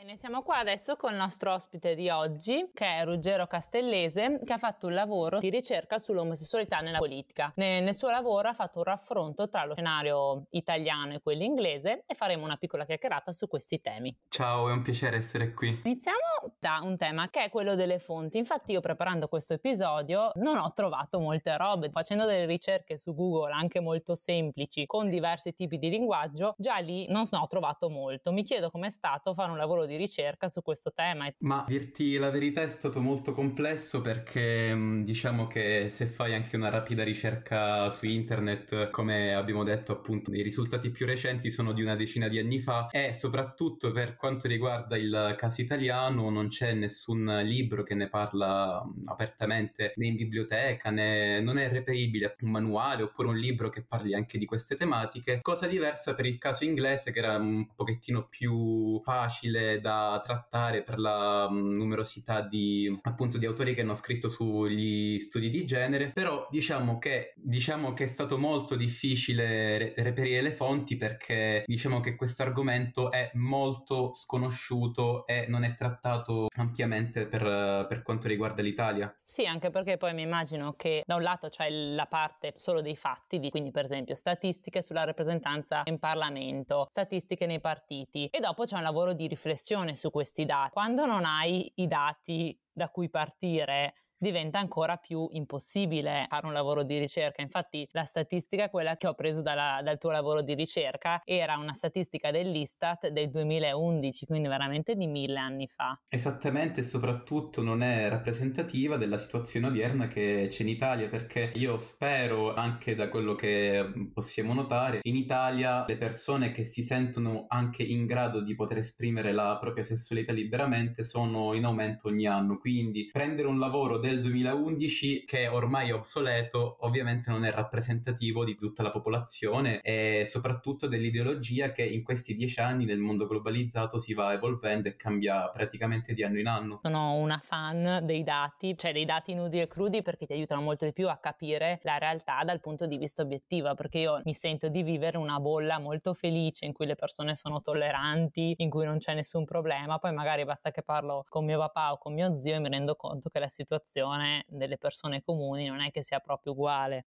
Bene, 0.00 0.16
siamo 0.16 0.42
qua 0.42 0.58
adesso 0.58 0.94
con 0.94 1.10
il 1.10 1.16
nostro 1.16 1.52
ospite 1.52 1.96
di 1.96 2.08
oggi, 2.08 2.70
che 2.72 2.98
è 2.98 3.04
Ruggero 3.04 3.48
Castellese, 3.48 4.38
che 4.44 4.52
ha 4.52 4.58
fatto 4.58 4.86
un 4.86 4.94
lavoro 4.94 5.40
di 5.40 5.50
ricerca 5.50 5.98
sull'omosessualità 5.98 6.78
nella 6.78 6.98
politica. 6.98 7.52
Nel, 7.56 7.82
nel, 7.82 7.96
suo 7.96 8.08
lavoro 8.08 8.46
ha 8.46 8.52
fatto 8.52 8.78
un 8.78 8.84
raffronto 8.84 9.48
tra 9.48 9.64
lo 9.64 9.74
scenario 9.74 10.44
italiano 10.50 11.14
e 11.14 11.20
quello 11.20 11.42
inglese 11.42 12.04
e 12.06 12.14
faremo 12.14 12.44
una 12.44 12.56
piccola 12.56 12.84
chiacchierata 12.84 13.32
su 13.32 13.48
questi 13.48 13.80
temi. 13.80 14.16
Ciao, 14.28 14.68
è 14.68 14.72
un 14.72 14.82
piacere 14.82 15.16
essere 15.16 15.52
qui. 15.52 15.80
Iniziamo 15.82 16.54
da 16.60 16.78
un 16.80 16.96
tema 16.96 17.28
che 17.28 17.42
è 17.42 17.50
quello 17.50 17.74
delle 17.74 17.98
fonti. 17.98 18.38
Infatti 18.38 18.70
io 18.70 18.80
preparando 18.80 19.26
questo 19.26 19.54
episodio 19.54 20.30
non 20.36 20.58
ho 20.58 20.72
trovato 20.74 21.18
molte 21.18 21.56
robe. 21.56 21.90
Facendo 21.90 22.24
delle 22.24 22.46
ricerche 22.46 22.96
su 22.96 23.16
Google 23.16 23.50
anche 23.50 23.80
molto 23.80 24.14
semplici, 24.14 24.86
con 24.86 25.08
diversi 25.08 25.54
tipi 25.54 25.76
di 25.76 25.90
linguaggio, 25.90 26.54
già 26.56 26.76
lì 26.76 27.08
non 27.08 27.24
ho 27.28 27.46
trovato 27.48 27.90
molto. 27.90 28.30
Mi 28.30 28.44
chiedo 28.44 28.70
com'è 28.70 28.90
stato 28.90 29.34
fare 29.34 29.50
un 29.50 29.56
lavoro 29.56 29.86
di 29.88 29.96
ricerca 29.96 30.48
su 30.48 30.62
questo 30.62 30.92
tema. 30.92 31.26
Ma 31.38 31.64
dirti 31.66 32.16
la 32.16 32.30
verità 32.30 32.62
è 32.62 32.68
stato 32.68 33.00
molto 33.00 33.32
complesso 33.32 34.00
perché 34.00 34.74
mm, 34.74 35.02
diciamo 35.02 35.46
che 35.46 35.88
se 35.90 36.06
fai 36.06 36.34
anche 36.34 36.56
una 36.56 36.68
rapida 36.68 37.02
ricerca 37.02 37.90
su 37.90 38.06
internet, 38.06 38.90
come 38.90 39.34
abbiamo 39.34 39.64
detto 39.64 39.92
appunto, 39.92 40.32
i 40.32 40.42
risultati 40.42 40.90
più 40.90 41.06
recenti 41.06 41.50
sono 41.50 41.72
di 41.72 41.82
una 41.82 41.96
decina 41.96 42.28
di 42.28 42.38
anni 42.38 42.60
fa 42.60 42.88
e 42.90 43.12
soprattutto 43.12 43.90
per 43.90 44.16
quanto 44.16 44.46
riguarda 44.46 44.96
il 44.96 45.34
caso 45.36 45.60
italiano 45.60 46.30
non 46.30 46.48
c'è 46.48 46.72
nessun 46.74 47.40
libro 47.44 47.82
che 47.82 47.94
ne 47.94 48.08
parla 48.08 48.84
mm, 48.84 49.08
apertamente 49.08 49.92
né 49.96 50.06
in 50.06 50.16
biblioteca 50.16 50.90
né 50.90 51.40
non 51.40 51.58
è 51.58 51.68
reperibile 51.68 52.36
un 52.40 52.50
manuale 52.50 53.02
oppure 53.02 53.28
un 53.28 53.36
libro 53.36 53.70
che 53.70 53.82
parli 53.82 54.14
anche 54.14 54.38
di 54.38 54.44
queste 54.44 54.76
tematiche. 54.76 55.40
Cosa 55.42 55.66
diversa 55.66 56.14
per 56.14 56.26
il 56.26 56.38
caso 56.38 56.64
inglese 56.64 57.12
che 57.12 57.18
era 57.18 57.36
un 57.36 57.66
pochettino 57.74 58.26
più 58.28 59.00
facile 59.02 59.77
da 59.80 60.20
trattare 60.24 60.82
per 60.82 60.98
la 60.98 61.48
mm, 61.50 61.76
numerosità 61.76 62.40
di, 62.40 62.98
appunto, 63.02 63.38
di 63.38 63.46
autori 63.46 63.74
che 63.74 63.82
hanno 63.82 63.94
scritto 63.94 64.28
sugli 64.28 65.18
studi 65.18 65.50
di 65.50 65.64
genere, 65.64 66.10
però 66.12 66.46
diciamo 66.50 66.98
che, 66.98 67.32
diciamo 67.36 67.92
che 67.92 68.04
è 68.04 68.06
stato 68.06 68.38
molto 68.38 68.76
difficile 68.76 69.78
re- 69.78 69.94
reperire 69.96 70.42
le 70.42 70.52
fonti 70.52 70.96
perché 70.96 71.64
diciamo 71.66 72.00
che 72.00 72.16
questo 72.16 72.42
argomento 72.42 73.10
è 73.10 73.30
molto 73.34 74.12
sconosciuto 74.12 75.26
e 75.26 75.46
non 75.48 75.64
è 75.64 75.74
trattato 75.74 76.48
ampiamente 76.56 77.26
per, 77.26 77.86
per 77.88 78.02
quanto 78.02 78.28
riguarda 78.28 78.62
l'Italia. 78.62 79.14
Sì, 79.22 79.46
anche 79.46 79.70
perché 79.70 79.96
poi 79.96 80.14
mi 80.14 80.22
immagino 80.22 80.74
che 80.74 81.02
da 81.06 81.16
un 81.16 81.22
lato 81.22 81.48
c'è 81.48 81.68
la 81.70 82.06
parte 82.06 82.52
solo 82.56 82.80
dei 82.80 82.96
fatti, 82.96 83.38
di, 83.38 83.50
quindi 83.50 83.70
per 83.70 83.84
esempio 83.84 84.14
statistiche 84.14 84.82
sulla 84.82 85.04
rappresentanza 85.04 85.82
in 85.84 85.98
Parlamento, 85.98 86.86
statistiche 86.90 87.46
nei 87.46 87.60
partiti 87.60 88.28
e 88.30 88.40
dopo 88.40 88.64
c'è 88.64 88.76
un 88.76 88.82
lavoro 88.82 89.12
di 89.12 89.26
riflessione 89.26 89.67
su 89.94 90.10
questi 90.10 90.44
dati. 90.44 90.70
Quando 90.72 91.04
non 91.06 91.24
hai 91.24 91.70
i 91.76 91.86
dati 91.86 92.58
da 92.70 92.88
cui 92.88 93.10
partire, 93.10 93.94
diventa 94.18 94.58
ancora 94.58 94.96
più 94.96 95.28
impossibile 95.32 96.26
fare 96.28 96.46
un 96.46 96.52
lavoro 96.52 96.82
di 96.82 96.98
ricerca. 96.98 97.42
Infatti 97.42 97.88
la 97.92 98.04
statistica, 98.04 98.68
quella 98.68 98.96
che 98.96 99.06
ho 99.06 99.14
preso 99.14 99.42
dalla, 99.42 99.80
dal 99.82 99.98
tuo 99.98 100.10
lavoro 100.10 100.42
di 100.42 100.54
ricerca, 100.54 101.22
era 101.24 101.56
una 101.56 101.72
statistica 101.72 102.30
dell'Istat 102.30 103.08
del 103.08 103.30
2011, 103.30 104.26
quindi 104.26 104.48
veramente 104.48 104.94
di 104.96 105.06
mille 105.06 105.38
anni 105.38 105.68
fa. 105.68 105.98
Esattamente, 106.08 106.80
e 106.80 106.82
soprattutto 106.82 107.62
non 107.62 107.82
è 107.82 108.08
rappresentativa 108.08 108.96
della 108.96 109.18
situazione 109.18 109.68
odierna 109.68 110.08
che 110.08 110.48
c'è 110.50 110.62
in 110.62 110.68
Italia, 110.68 111.08
perché 111.08 111.52
io 111.54 111.76
spero, 111.78 112.54
anche 112.54 112.94
da 112.94 113.08
quello 113.08 113.34
che 113.34 114.10
possiamo 114.12 114.52
notare, 114.52 115.00
in 115.02 115.16
Italia 115.16 115.84
le 115.86 115.96
persone 115.96 116.50
che 116.50 116.64
si 116.64 116.82
sentono 116.82 117.46
anche 117.48 117.82
in 117.82 118.06
grado 118.06 118.40
di 118.40 118.54
poter 118.54 118.78
esprimere 118.78 119.32
la 119.32 119.58
propria 119.58 119.84
sessualità 119.84 120.32
liberamente 120.32 121.04
sono 121.04 121.54
in 121.54 121.64
aumento 121.64 122.08
ogni 122.08 122.26
anno. 122.26 122.58
Quindi 122.58 123.08
prendere 123.12 123.46
un 123.46 123.58
lavoro 123.58 123.98
del 123.98 124.07
2011 124.16 125.24
che 125.24 125.46
ormai 125.46 125.90
è 125.90 125.94
obsoleto, 125.94 126.78
ovviamente 126.80 127.30
non 127.30 127.44
è 127.44 127.50
rappresentativo 127.50 128.44
di 128.44 128.56
tutta 128.56 128.82
la 128.82 128.90
popolazione 128.90 129.80
e 129.82 130.24
soprattutto 130.24 130.86
dell'ideologia 130.86 131.72
che 131.72 131.84
in 131.84 132.02
questi 132.02 132.34
dieci 132.34 132.60
anni 132.60 132.84
nel 132.86 132.98
mondo 132.98 133.26
globalizzato 133.26 133.98
si 133.98 134.14
va 134.14 134.32
evolvendo 134.32 134.88
e 134.88 134.96
cambia 134.96 135.48
praticamente 135.50 136.14
di 136.14 136.24
anno 136.24 136.38
in 136.38 136.46
anno. 136.46 136.80
Sono 136.82 137.14
una 137.14 137.38
fan 137.38 138.00
dei 138.04 138.22
dati, 138.22 138.76
cioè 138.76 138.92
dei 138.92 139.04
dati 139.04 139.34
nudi 139.34 139.60
e 139.60 139.68
crudi 139.68 140.00
perché 140.02 140.24
ti 140.24 140.32
aiutano 140.32 140.62
molto 140.62 140.86
di 140.86 140.92
più 140.92 141.08
a 141.08 141.18
capire 141.18 141.80
la 141.82 141.98
realtà 141.98 142.42
dal 142.44 142.60
punto 142.60 142.86
di 142.86 142.96
vista 142.96 143.22
obiettivo, 143.22 143.74
perché 143.74 143.98
io 143.98 144.20
mi 144.24 144.34
sento 144.34 144.68
di 144.68 144.82
vivere 144.82 145.18
una 145.18 145.38
bolla 145.40 145.78
molto 145.78 146.14
felice 146.14 146.64
in 146.64 146.72
cui 146.72 146.86
le 146.86 146.94
persone 146.94 147.36
sono 147.36 147.60
tolleranti, 147.60 148.54
in 148.58 148.70
cui 148.70 148.86
non 148.86 148.98
c'è 148.98 149.12
nessun 149.12 149.44
problema, 149.44 149.98
poi 149.98 150.14
magari 150.14 150.44
basta 150.44 150.70
che 150.70 150.82
parlo 150.82 151.24
con 151.28 151.44
mio 151.44 151.58
papà 151.58 151.92
o 151.92 151.98
con 151.98 152.14
mio 152.14 152.34
zio 152.34 152.54
e 152.54 152.58
mi 152.58 152.68
rendo 152.68 152.96
conto 152.96 153.28
che 153.28 153.38
la 153.38 153.48
situazione 153.48 153.96
percezione 153.98 154.44
delle 154.48 154.78
persone 154.78 155.22
comuni 155.22 155.66
non 155.66 155.80
è 155.80 155.90
che 155.90 156.02
sia 156.02 156.20
proprio 156.20 156.52
uguale. 156.52 157.06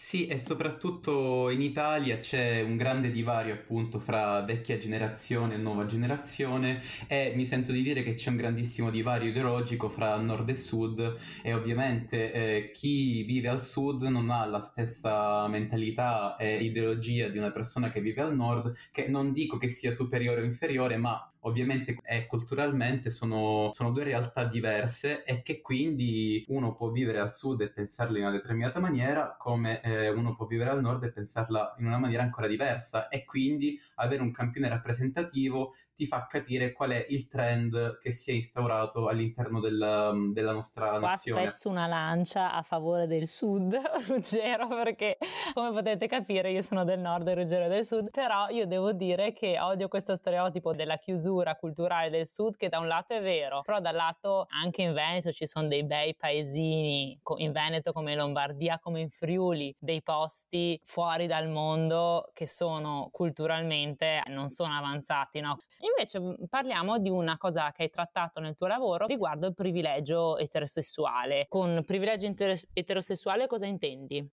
Sì, 0.00 0.26
e 0.28 0.38
soprattutto 0.38 1.50
in 1.50 1.60
Italia 1.60 2.18
c'è 2.18 2.62
un 2.62 2.76
grande 2.76 3.10
divario 3.10 3.54
appunto 3.54 3.98
fra 3.98 4.42
vecchia 4.42 4.78
generazione 4.78 5.54
e 5.54 5.56
nuova 5.56 5.86
generazione 5.86 6.80
e 7.08 7.32
mi 7.34 7.44
sento 7.44 7.72
di 7.72 7.82
dire 7.82 8.04
che 8.04 8.14
c'è 8.14 8.30
un 8.30 8.36
grandissimo 8.36 8.90
divario 8.90 9.28
ideologico 9.30 9.88
fra 9.88 10.16
nord 10.18 10.48
e 10.50 10.54
sud 10.54 11.16
e 11.42 11.52
ovviamente 11.52 12.32
eh, 12.32 12.70
chi 12.70 13.24
vive 13.24 13.48
al 13.48 13.64
sud 13.64 14.02
non 14.04 14.30
ha 14.30 14.44
la 14.46 14.60
stessa 14.60 15.48
mentalità 15.48 16.36
e 16.36 16.62
ideologia 16.62 17.26
di 17.28 17.38
una 17.38 17.50
persona 17.50 17.90
che 17.90 18.00
vive 18.00 18.22
al 18.22 18.36
nord, 18.36 18.72
che 18.92 19.08
non 19.08 19.32
dico 19.32 19.56
che 19.56 19.66
sia 19.68 19.90
superiore 19.90 20.42
o 20.42 20.44
inferiore, 20.44 20.96
ma 20.96 21.28
ovviamente 21.42 21.96
e 22.04 22.26
culturalmente 22.26 23.10
sono, 23.10 23.70
sono, 23.72 23.92
due 23.92 24.04
realtà 24.04 24.44
diverse 24.44 25.24
e 25.24 25.42
che 25.42 25.60
quindi 25.60 26.44
uno 26.48 26.74
può 26.74 26.90
vivere 26.90 27.20
al 27.20 27.34
sud 27.34 27.60
e 27.60 27.70
pensarla 27.70 28.18
in 28.18 28.24
una 28.24 28.32
determinata 28.32 28.80
maniera 28.80 29.36
come 29.38 29.80
eh, 29.88 30.10
uno 30.10 30.34
può 30.34 30.46
vivere 30.46 30.70
al 30.70 30.80
nord 30.80 31.04
e 31.04 31.12
pensarla 31.12 31.74
in 31.78 31.86
una 31.86 31.98
maniera 31.98 32.22
ancora 32.22 32.46
diversa 32.46 33.08
e 33.08 33.24
quindi 33.24 33.78
avere 33.96 34.22
un 34.22 34.30
campione 34.30 34.68
rappresentativo 34.68 35.74
ti 35.98 36.06
fa 36.06 36.28
capire 36.28 36.70
qual 36.70 36.90
è 36.90 37.06
il 37.08 37.26
trend 37.26 37.98
che 37.98 38.12
si 38.12 38.30
è 38.30 38.34
instaurato 38.34 39.08
all'interno 39.08 39.58
della, 39.58 40.12
della 40.32 40.52
nostra 40.52 40.90
Qua 40.90 41.00
nazione. 41.00 41.42
spezzo 41.42 41.68
una 41.68 41.88
lancia 41.88 42.52
a 42.54 42.62
favore 42.62 43.08
del 43.08 43.26
sud, 43.26 43.74
Ruggero, 44.06 44.68
perché 44.68 45.18
come 45.54 45.72
potete 45.72 46.06
capire 46.06 46.52
io 46.52 46.62
sono 46.62 46.84
del 46.84 47.00
nord 47.00 47.26
e 47.26 47.34
Ruggero 47.34 47.64
è 47.64 47.68
del 47.68 47.84
sud, 47.84 48.10
però 48.10 48.48
io 48.48 48.66
devo 48.66 48.92
dire 48.92 49.32
che 49.32 49.58
odio 49.58 49.88
questo 49.88 50.14
stereotipo 50.14 50.72
della 50.72 50.98
chiusura 50.98 51.56
culturale 51.56 52.10
del 52.10 52.28
sud 52.28 52.54
che 52.54 52.68
da 52.68 52.78
un 52.78 52.86
lato 52.86 53.14
è 53.14 53.20
vero, 53.20 53.62
però 53.62 53.80
dall'altro 53.80 54.46
anche 54.50 54.82
in 54.82 54.92
Veneto 54.92 55.32
ci 55.32 55.48
sono 55.48 55.66
dei 55.66 55.84
bei 55.84 56.14
paesini, 56.14 57.20
in 57.38 57.50
Veneto 57.50 57.90
come 57.90 58.12
in 58.12 58.18
Lombardia, 58.18 58.78
come 58.78 59.00
in 59.00 59.10
Friuli, 59.10 59.74
dei 59.78 60.02
posti 60.02 60.80
fuori 60.84 61.26
dal 61.26 61.48
mondo 61.48 62.30
che 62.32 62.46
sono 62.46 63.08
culturalmente 63.12 64.22
non 64.26 64.48
sono 64.48 64.74
avanzati, 64.76 65.40
no? 65.40 65.56
Invece 65.80 66.20
mhmm, 66.20 66.46
parliamo 66.48 66.98
di 66.98 67.08
una 67.10 67.36
cosa 67.36 67.70
che 67.72 67.84
hai 67.84 67.90
trattato 67.90 68.40
nel 68.40 68.56
tuo 68.56 68.66
lavoro 68.66 69.06
riguardo 69.06 69.46
il 69.46 69.54
privilegio 69.54 70.36
eterosessuale. 70.38 71.46
Con 71.48 71.82
privilegio 71.84 72.26
inter- 72.26 72.60
eterosessuale 72.72 73.46
cosa 73.46 73.66
intendi? 73.66 74.26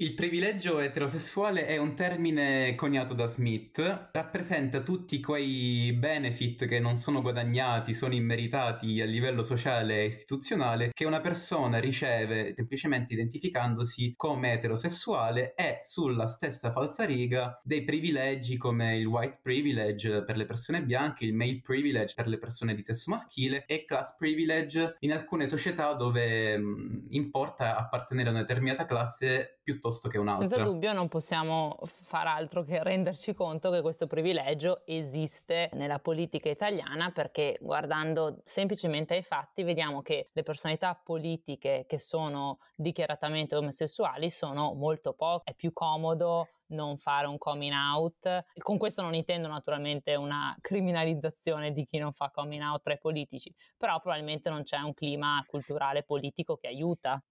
Il 0.00 0.14
privilegio 0.14 0.78
eterosessuale 0.78 1.66
è 1.66 1.76
un 1.76 1.96
termine 1.96 2.76
coniato 2.76 3.14
da 3.14 3.26
Smith, 3.26 4.10
rappresenta 4.12 4.78
tutti 4.82 5.18
quei 5.18 5.92
benefit 5.92 6.66
che 6.66 6.78
non 6.78 6.96
sono 6.96 7.20
guadagnati, 7.20 7.94
sono 7.94 8.14
immeritati 8.14 9.00
a 9.00 9.04
livello 9.04 9.42
sociale 9.42 10.02
e 10.02 10.06
istituzionale 10.06 10.90
che 10.92 11.04
una 11.04 11.20
persona 11.20 11.80
riceve 11.80 12.54
semplicemente 12.54 13.14
identificandosi 13.14 14.12
come 14.14 14.52
eterosessuale 14.52 15.54
e 15.56 15.80
sulla 15.82 16.28
stessa 16.28 16.70
falsariga 16.70 17.60
dei 17.64 17.82
privilegi 17.82 18.56
come 18.56 18.98
il 18.98 19.06
white 19.06 19.40
privilege 19.42 20.22
per 20.22 20.36
le 20.36 20.46
persone 20.46 20.84
bianche, 20.84 21.24
il 21.24 21.34
male 21.34 21.60
privilege 21.60 22.14
per 22.14 22.28
le 22.28 22.38
persone 22.38 22.76
di 22.76 22.84
sesso 22.84 23.10
maschile 23.10 23.64
e 23.66 23.84
class 23.84 24.14
privilege 24.14 24.94
in 25.00 25.10
alcune 25.10 25.48
società 25.48 25.94
dove 25.94 26.56
mh, 26.56 27.06
importa 27.10 27.76
appartenere 27.76 28.28
a 28.28 28.30
una 28.30 28.42
determinata 28.42 28.86
classe 28.86 29.57
piuttosto 29.68 30.08
che 30.08 30.16
un'altra. 30.16 30.48
Senza 30.48 30.62
dubbio 30.62 30.94
non 30.94 31.08
possiamo 31.08 31.78
far 31.82 32.26
altro 32.26 32.62
che 32.62 32.82
renderci 32.82 33.34
conto 33.34 33.70
che 33.70 33.82
questo 33.82 34.06
privilegio 34.06 34.80
esiste 34.86 35.68
nella 35.74 35.98
politica 35.98 36.48
italiana 36.48 37.10
perché 37.10 37.58
guardando 37.60 38.40
semplicemente 38.44 39.14
ai 39.14 39.22
fatti 39.22 39.64
vediamo 39.64 40.00
che 40.00 40.30
le 40.32 40.42
personalità 40.42 40.94
politiche 40.94 41.84
che 41.86 41.98
sono 41.98 42.60
dichiaratamente 42.74 43.56
omosessuali 43.56 44.30
sono 44.30 44.72
molto 44.72 45.12
poche, 45.12 45.50
è 45.50 45.54
più 45.54 45.74
comodo 45.74 46.48
non 46.68 46.96
fare 46.96 47.26
un 47.26 47.36
coming 47.36 47.74
out. 47.74 48.44
Con 48.58 48.78
questo 48.78 49.02
non 49.02 49.14
intendo 49.14 49.48
naturalmente 49.48 50.14
una 50.14 50.56
criminalizzazione 50.62 51.72
di 51.72 51.84
chi 51.84 51.98
non 51.98 52.12
fa 52.12 52.30
coming 52.30 52.62
out 52.62 52.82
tra 52.82 52.94
i 52.94 52.98
politici, 52.98 53.54
però 53.76 54.00
probabilmente 54.00 54.48
non 54.48 54.62
c'è 54.62 54.78
un 54.78 54.94
clima 54.94 55.44
culturale 55.46 56.04
politico 56.04 56.56
che 56.56 56.68
aiuta. 56.68 57.22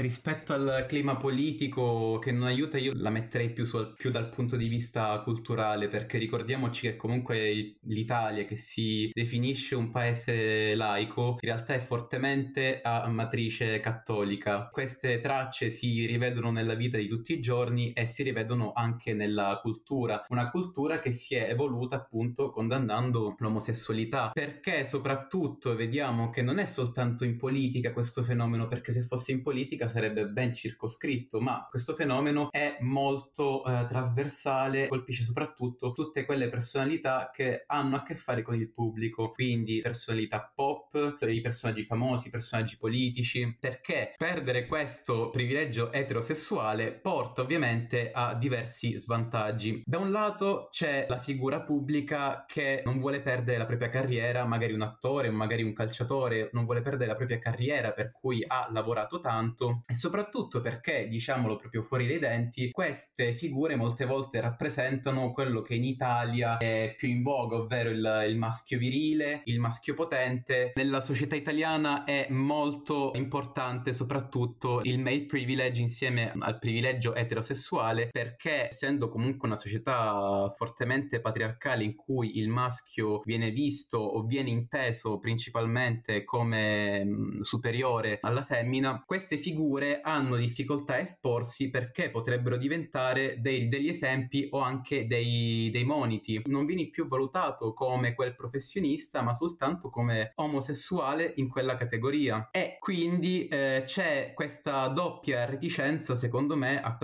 Rispetto 0.00 0.52
al 0.52 0.86
clima 0.86 1.16
politico 1.16 2.20
che 2.20 2.30
non 2.30 2.46
aiuta, 2.46 2.78
io 2.78 2.92
la 2.94 3.10
metterei 3.10 3.50
più, 3.50 3.64
su, 3.64 3.94
più, 3.94 4.12
dal 4.12 4.28
punto 4.28 4.54
di 4.54 4.68
vista 4.68 5.18
culturale, 5.22 5.88
perché 5.88 6.18
ricordiamoci 6.18 6.82
che 6.82 6.94
comunque 6.94 7.78
l'Italia, 7.80 8.44
che 8.44 8.56
si 8.56 9.10
definisce 9.12 9.74
un 9.74 9.90
paese 9.90 10.76
laico, 10.76 11.38
in 11.40 11.48
realtà 11.48 11.74
è 11.74 11.80
fortemente 11.80 12.80
a 12.80 13.08
matrice 13.08 13.80
cattolica. 13.80 14.68
Queste 14.70 15.18
tracce 15.18 15.68
si 15.70 16.06
rivedono 16.06 16.52
nella 16.52 16.74
vita 16.74 16.96
di 16.96 17.08
tutti 17.08 17.32
i 17.32 17.40
giorni 17.40 17.92
e 17.92 18.06
si 18.06 18.22
rivedono 18.22 18.70
anche 18.76 19.14
nella 19.14 19.58
cultura, 19.60 20.24
una 20.28 20.48
cultura 20.48 21.00
che 21.00 21.10
si 21.10 21.34
è 21.34 21.50
evoluta 21.50 21.96
appunto 21.96 22.50
condannando 22.50 23.34
l'omosessualità, 23.36 24.30
perché 24.32 24.84
soprattutto 24.84 25.74
vediamo 25.74 26.30
che 26.30 26.42
non 26.42 26.60
è 26.60 26.66
soltanto 26.66 27.24
in 27.24 27.36
politica 27.36 27.92
questo 27.92 28.22
fenomeno, 28.22 28.68
perché 28.68 28.92
se 28.92 29.00
fosse 29.00 29.32
in 29.32 29.42
politica 29.42 29.86
sarebbe 29.88 30.26
ben 30.26 30.52
circoscritto, 30.52 31.40
ma 31.40 31.66
questo 31.68 31.94
fenomeno 31.94 32.50
è 32.50 32.76
molto 32.80 33.64
eh, 33.64 33.86
trasversale, 33.88 34.88
colpisce 34.88 35.22
soprattutto 35.22 35.92
tutte 35.92 36.24
quelle 36.24 36.48
personalità 36.48 37.30
che 37.32 37.64
hanno 37.66 37.96
a 37.96 38.02
che 38.02 38.14
fare 38.14 38.42
con 38.42 38.54
il 38.54 38.70
pubblico, 38.70 39.30
quindi 39.30 39.80
personalità 39.80 40.52
pop, 40.54 41.16
i 41.20 41.40
personaggi 41.40 41.82
famosi, 41.82 42.28
i 42.28 42.30
personaggi 42.30 42.76
politici, 42.76 43.56
perché 43.58 44.14
perdere 44.16 44.66
questo 44.66 45.30
privilegio 45.30 45.92
eterosessuale 45.92 46.92
porta 46.92 47.42
ovviamente 47.42 48.10
a 48.12 48.34
diversi 48.34 48.96
svantaggi. 48.96 49.82
Da 49.84 49.98
un 49.98 50.10
lato 50.10 50.68
c'è 50.70 51.06
la 51.08 51.18
figura 51.18 51.62
pubblica 51.62 52.44
che 52.46 52.82
non 52.84 52.98
vuole 52.98 53.20
perdere 53.20 53.58
la 53.58 53.66
propria 53.66 53.88
carriera, 53.88 54.44
magari 54.44 54.72
un 54.72 54.82
attore, 54.82 55.30
magari 55.30 55.62
un 55.62 55.72
calciatore, 55.72 56.50
non 56.52 56.64
vuole 56.64 56.82
perdere 56.82 57.10
la 57.10 57.16
propria 57.16 57.38
carriera 57.38 57.92
per 57.92 58.12
cui 58.12 58.44
ha 58.46 58.68
lavorato 58.70 59.20
tanto 59.20 59.77
e 59.86 59.94
soprattutto 59.94 60.60
perché, 60.60 61.08
diciamolo 61.08 61.56
proprio 61.56 61.82
fuori 61.82 62.06
dai 62.06 62.18
denti, 62.18 62.70
queste 62.70 63.32
figure 63.32 63.76
molte 63.76 64.04
volte 64.04 64.40
rappresentano 64.40 65.32
quello 65.32 65.62
che 65.62 65.74
in 65.74 65.84
Italia 65.84 66.56
è 66.56 66.94
più 66.96 67.08
in 67.08 67.22
voga, 67.22 67.56
ovvero 67.56 67.90
il, 67.90 68.24
il 68.28 68.36
maschio 68.36 68.78
virile, 68.78 69.42
il 69.44 69.60
maschio 69.60 69.94
potente. 69.94 70.72
Nella 70.74 71.00
società 71.00 71.36
italiana 71.36 72.04
è 72.04 72.26
molto 72.30 73.12
importante 73.14 73.92
soprattutto 73.92 74.80
il 74.82 74.98
male 74.98 75.26
privilege 75.26 75.80
insieme 75.80 76.32
al 76.38 76.58
privilegio 76.58 77.14
eterosessuale 77.14 78.08
perché 78.10 78.68
essendo 78.68 79.08
comunque 79.08 79.48
una 79.48 79.56
società 79.56 80.52
fortemente 80.56 81.20
patriarcale 81.20 81.84
in 81.84 81.94
cui 81.94 82.38
il 82.38 82.48
maschio 82.48 83.20
viene 83.24 83.50
visto 83.50 83.98
o 83.98 84.22
viene 84.22 84.50
inteso 84.50 85.18
principalmente 85.18 86.24
come 86.24 87.06
superiore 87.40 88.18
alla 88.20 88.44
femmina, 88.44 89.02
queste 89.04 89.36
figure 89.68 90.00
hanno 90.00 90.36
difficoltà 90.36 90.94
a 90.94 90.98
esporsi 90.98 91.68
perché 91.68 92.10
potrebbero 92.10 92.56
diventare 92.56 93.36
dei, 93.40 93.68
degli 93.68 93.88
esempi 93.88 94.48
o 94.50 94.60
anche 94.60 95.06
dei, 95.06 95.68
dei 95.70 95.84
moniti. 95.84 96.40
Non 96.46 96.64
vieni 96.64 96.88
più 96.88 97.06
valutato 97.06 97.74
come 97.74 98.14
quel 98.14 98.34
professionista 98.34 99.20
ma 99.20 99.34
soltanto 99.34 99.90
come 99.90 100.32
omosessuale 100.36 101.34
in 101.36 101.50
quella 101.50 101.76
categoria 101.76 102.48
e 102.50 102.78
quindi 102.80 103.46
eh, 103.48 103.82
c'è 103.84 104.32
questa 104.34 104.88
doppia 104.88 105.44
reticenza 105.44 106.14
secondo 106.14 106.56
me 106.56 106.80
a, 106.80 106.96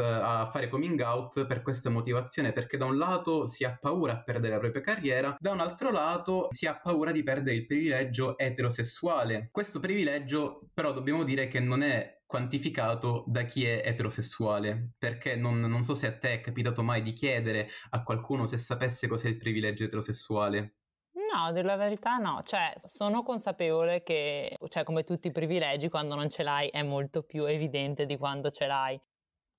a 0.43 0.51
fare 0.51 0.69
coming 0.69 1.01
out 1.01 1.45
per 1.47 1.61
questa 1.61 1.91
motivazione 1.91 2.53
perché 2.53 2.79
da 2.79 2.87
un 2.87 2.97
lato 2.97 3.47
si 3.47 3.65
ha 3.65 3.77
paura 3.79 4.13
a 4.15 4.23
perdere 4.23 4.55
la 4.55 4.61
propria 4.61 4.81
carriera 4.81 5.37
da 5.39 5.51
un 5.51 5.61
altro 5.61 5.91
lato 5.91 6.49
si 6.51 6.67
ha 6.67 6.79
paura 6.81 7.13
di 7.13 7.23
perdere 7.23 7.57
il 7.57 7.67
privilegio 7.67 8.39
eterosessuale 8.39 9.49
questo 9.51 9.81
privilegio 9.81 10.61
però 10.73 10.93
dobbiamo 10.93 11.25
dire 11.25 11.49
che 11.49 11.61
non 11.61 11.83
è 11.83 12.23
quantificato 12.27 13.25
da 13.27 13.45
chi 13.45 13.65
è 13.65 13.83
eterosessuale, 13.85 14.93
perché 14.99 15.37
non, 15.37 15.61
non, 15.61 15.83
so 15.83 15.95
se 15.95 16.07
a 16.07 16.17
te 16.17 16.35
è 16.35 16.41
capitato 16.41 16.83
mai 16.83 17.03
di 17.03 17.13
chiedere 17.13 17.69
a 17.91 18.03
qualcuno 18.03 18.47
se 18.47 18.59
sapesse 18.59 19.07
cos'è 19.07 19.29
il 19.29 19.37
privilegio 19.37 19.85
eterosessuale. 19.85 20.77
No, 21.13 21.45
a 21.45 21.53
dire 21.53 21.65
la 21.65 21.77
verità 21.77 22.17
no, 22.17 22.43
cioè 22.45 22.73
sono 22.77 23.23
consapevole 23.23 24.03
che, 24.03 24.57
cioè 24.69 24.85
come 24.85 25.05
tutti 25.05 25.29
i 25.29 25.33
privilegi, 25.33 25.89
quando 25.89 26.15
non 26.15 26.29
ce 26.29 26.43
l'hai 26.43 26.69
è 26.69 26.83
molto 26.83 27.23
più 27.23 27.45
evidente 27.45 28.07
di 28.07 28.17
quando 28.17 28.51
ce 28.51 28.67
l'hai. 28.67 29.01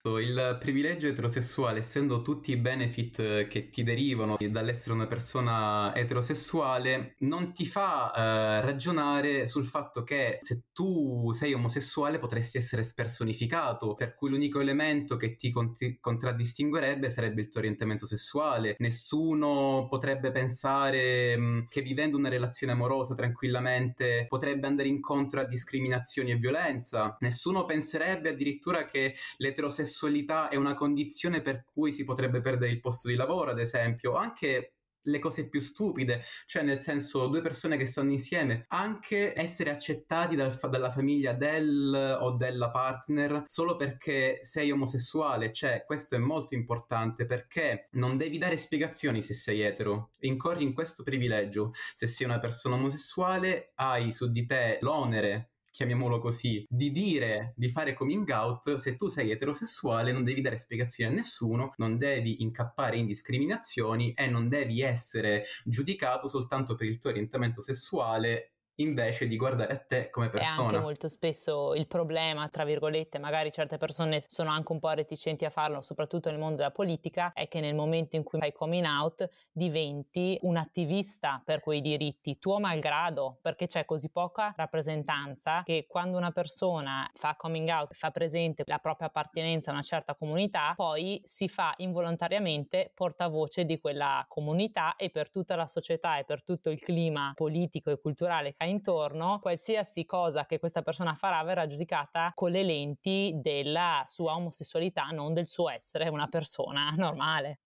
Il 0.06 0.58
privilegio 0.60 1.08
eterosessuale, 1.08 1.80
essendo 1.80 2.22
tutti 2.22 2.52
i 2.52 2.58
benefit 2.58 3.20
eh, 3.20 3.48
che 3.48 3.72
ti 3.72 3.82
derivano 3.82 4.38
dall'essere 4.40 4.94
una 4.94 5.08
persona 5.08 5.96
eterosessuale, 5.96 7.16
non 7.22 7.52
ti 7.54 7.66
fa 7.66 8.14
eh, 8.14 8.62
ragionare 8.62 9.48
sul 9.48 9.66
fatto 9.66 10.04
che 10.04 10.38
se 10.42 10.66
tu 10.74 11.32
sei 11.32 11.54
omosessuale 11.54 12.20
potresti 12.20 12.60
essere 12.60 12.84
spersonificato, 12.84 13.96
per 13.96 14.14
cui 14.14 14.30
l'unico 14.30 14.60
elemento 14.60 15.16
che 15.16 15.36
ti 15.36 15.50
cont- 15.50 16.00
contraddistinguerebbe 16.00 17.10
sarebbe 17.10 17.42
il 17.42 17.50
tuo 17.50 17.62
orientamento 17.62 18.06
sessuale. 18.06 18.76
Nessuno 18.78 19.88
potrebbe 19.90 20.30
pensare 20.30 21.36
mh, 21.36 21.44
mm, 21.46 21.60
che 21.68 21.82
vivendo 21.82 22.16
una 22.16 22.30
relazione 22.30 22.74
amorosa 22.74 23.16
tranquillamente 23.16 24.28
potrebbe 24.28 24.68
andare 24.68 24.88
incontro 24.88 25.40
a 25.40 25.46
discriminazioni 25.46 26.30
e 26.30 26.36
violenza. 26.36 27.18
Nessuno 27.22 27.66
penserebbe 27.66 28.30
addirittura 28.30 28.86
che 28.86 29.16
l'eterosessuale 29.38 29.94
sessualità 29.96 30.50
è 30.50 30.56
una 30.58 30.74
condizione 30.74 31.42
per 31.42 31.64
cui 31.64 31.94
si 31.94 32.04
potrebbe 32.04 32.42
perdere 32.42 32.72
il 32.72 32.82
posto 32.82 33.08
di 33.08 33.16
lavoro, 33.16 33.52
ad 33.52 33.60
esempio, 33.60 34.16
anche 34.16 34.74
le 35.08 35.20
cose 35.20 35.48
più 35.48 35.62
stupide, 35.62 36.24
cioè 36.48 36.64
nel 36.64 36.80
senso 36.80 37.28
due 37.28 37.40
persone 37.40 37.78
che 37.78 37.86
stanno 37.86 38.12
insieme, 38.12 38.66
anche 38.70 39.40
essere 39.40 39.70
accettati 39.70 40.36
dal, 40.36 40.58
dalla 40.68 40.92
famiglia 40.92 41.34
del 41.34 42.18
o 42.20 42.32
della 42.32 42.72
partner 42.72 43.44
solo 43.46 43.75
perché 43.75 44.40
sei 44.42 44.72
omosessuale, 44.72 45.54
cioè 45.54 45.84
questo 45.86 46.16
è 46.16 46.18
molto 46.18 46.56
importante 46.56 47.28
perché 47.28 47.88
non 47.92 48.18
devi 48.18 48.40
dare 48.40 48.58
spiegazioni 48.58 49.22
se 49.22 49.36
sei 49.36 49.62
etero, 49.62 50.14
incorri 50.22 50.64
in 50.64 50.74
questo 50.74 51.04
privilegio, 51.04 51.72
se 51.94 52.08
sei 52.08 52.25
una 52.25 52.40
persona 52.40 52.75
omosessuale 52.75 53.74
hai 53.75 54.12
su 54.12 54.32
di 54.32 54.46
te 54.48 54.80
l'onere 54.82 55.52
chiamiamolo 55.75 56.20
così, 56.20 56.65
di 56.70 56.89
dire, 56.89 57.51
di 57.58 57.67
fare 57.67 57.94
coming 57.94 58.29
out, 58.29 58.75
se 58.75 58.96
tu 58.96 59.10
sei 59.10 59.32
eterosessuale 59.32 60.13
non 60.13 60.24
devi 60.24 60.39
dare 60.39 60.55
spiegazioni 60.55 61.12
a 61.12 61.13
nessuno, 61.13 61.74
non 61.75 61.98
devi 61.98 62.41
incappare 62.44 62.96
in 62.96 63.05
discriminazioni 63.05 64.13
e 64.13 64.27
non 64.27 64.48
devi 64.48 64.82
essere 64.82 65.44
giudicato 65.65 66.29
soltanto 66.29 66.75
per 66.75 66.88
il 66.88 66.98
tuo 66.98 67.10
orientamento 67.10 67.60
sessuale 67.60 68.55
invece 68.77 69.27
di 69.27 69.38
guardare 69.38 69.74
a 69.74 69.77
te 69.77 70.10
come 70.10 70.29
persona. 70.29 70.58
È 70.58 70.62
anche 70.62 70.79
molto 70.79 71.08
spesso 71.08 71.74
il 71.75 71.88
problema, 71.88 72.48
tra 72.50 72.65
virgolette, 72.65 73.20
magari 73.20 73.51
certe 73.51 73.77
persone 73.77 74.22
sono 74.25 74.50
anche 74.50 74.72
un 74.72 74.79
po' 74.79 74.89
reticenti 74.89 75.46
a 75.46 75.50
farlo, 75.50 75.82
soprattutto 75.82 76.29
nel 76.29 76.39
mondo 76.39 76.58
della 76.58 76.72
politica, 76.72 77.32
è 77.34 77.48
che 77.48 77.60
nel 77.60 77.75
momento 77.75 78.15
in 78.15 78.24
cui 78.24 78.39
fai 78.39 78.51
coming 78.51 78.86
out 78.86 79.29
diventi 79.51 80.38
un 80.41 80.58
attivista 80.58 81.41
per 81.44 81.62
quei 81.62 81.82
diritti, 81.82 82.38
tuo 82.39 82.60
malgrado, 82.60 83.38
perché 83.41 83.67
c'è 83.67 83.86
così 83.86 84.10
poca 84.10 84.53
rappresentanza 84.55 85.63
che 85.63 85.86
quando 85.88 86.17
una 86.17 86.32
persona 86.32 87.10
fa 87.13 87.36
coming 87.36 87.70
out, 87.70 87.94
fa 87.94 88.12
presente 88.12 88.63
la 88.65 88.79
propria 88.79 89.08
appartenenza 89.08 89.70
a 89.70 89.74
una 89.74 89.82
certa 89.82 90.15
comunità, 90.15 90.74
poi 90.75 91.22
si 91.24 91.48
fa 91.48 91.74
involontariamente 91.77 92.91
portavoce 92.93 93.65
di 93.65 93.80
quella 93.80 94.26
comunità 94.28 94.95
e 94.95 95.10
per 95.10 95.30
tutta 95.30 95.56
la 95.56 95.67
società 95.67 96.17
e 96.17 96.26
per 96.26 96.43
tutto 96.43 96.69
il 96.69 96.82
clima 96.82 97.32
politico 97.36 97.91
e 97.91 98.00
culturale 98.00 98.54
che 98.54 98.64
ha 98.65 98.67
intorno, 98.67 99.39
qualsiasi 99.39 100.06
cosa 100.06 100.45
che 100.45 100.60
questa 100.60 100.82
persona 100.82 101.15
farà 101.15 101.41
verrà 101.43 101.67
giudicata 101.67 102.32
con 102.34 102.51
le 102.51 102.63
lenti 102.63 103.34
della 103.36 104.04
sua 104.06 104.36
omosessualità, 104.36 105.06
non 105.06 105.34
del 105.34 105.47
suo 105.47 105.69
essere 105.69 106.10
una 106.10 106.28
persona 106.28 106.89
normale. 106.97 107.60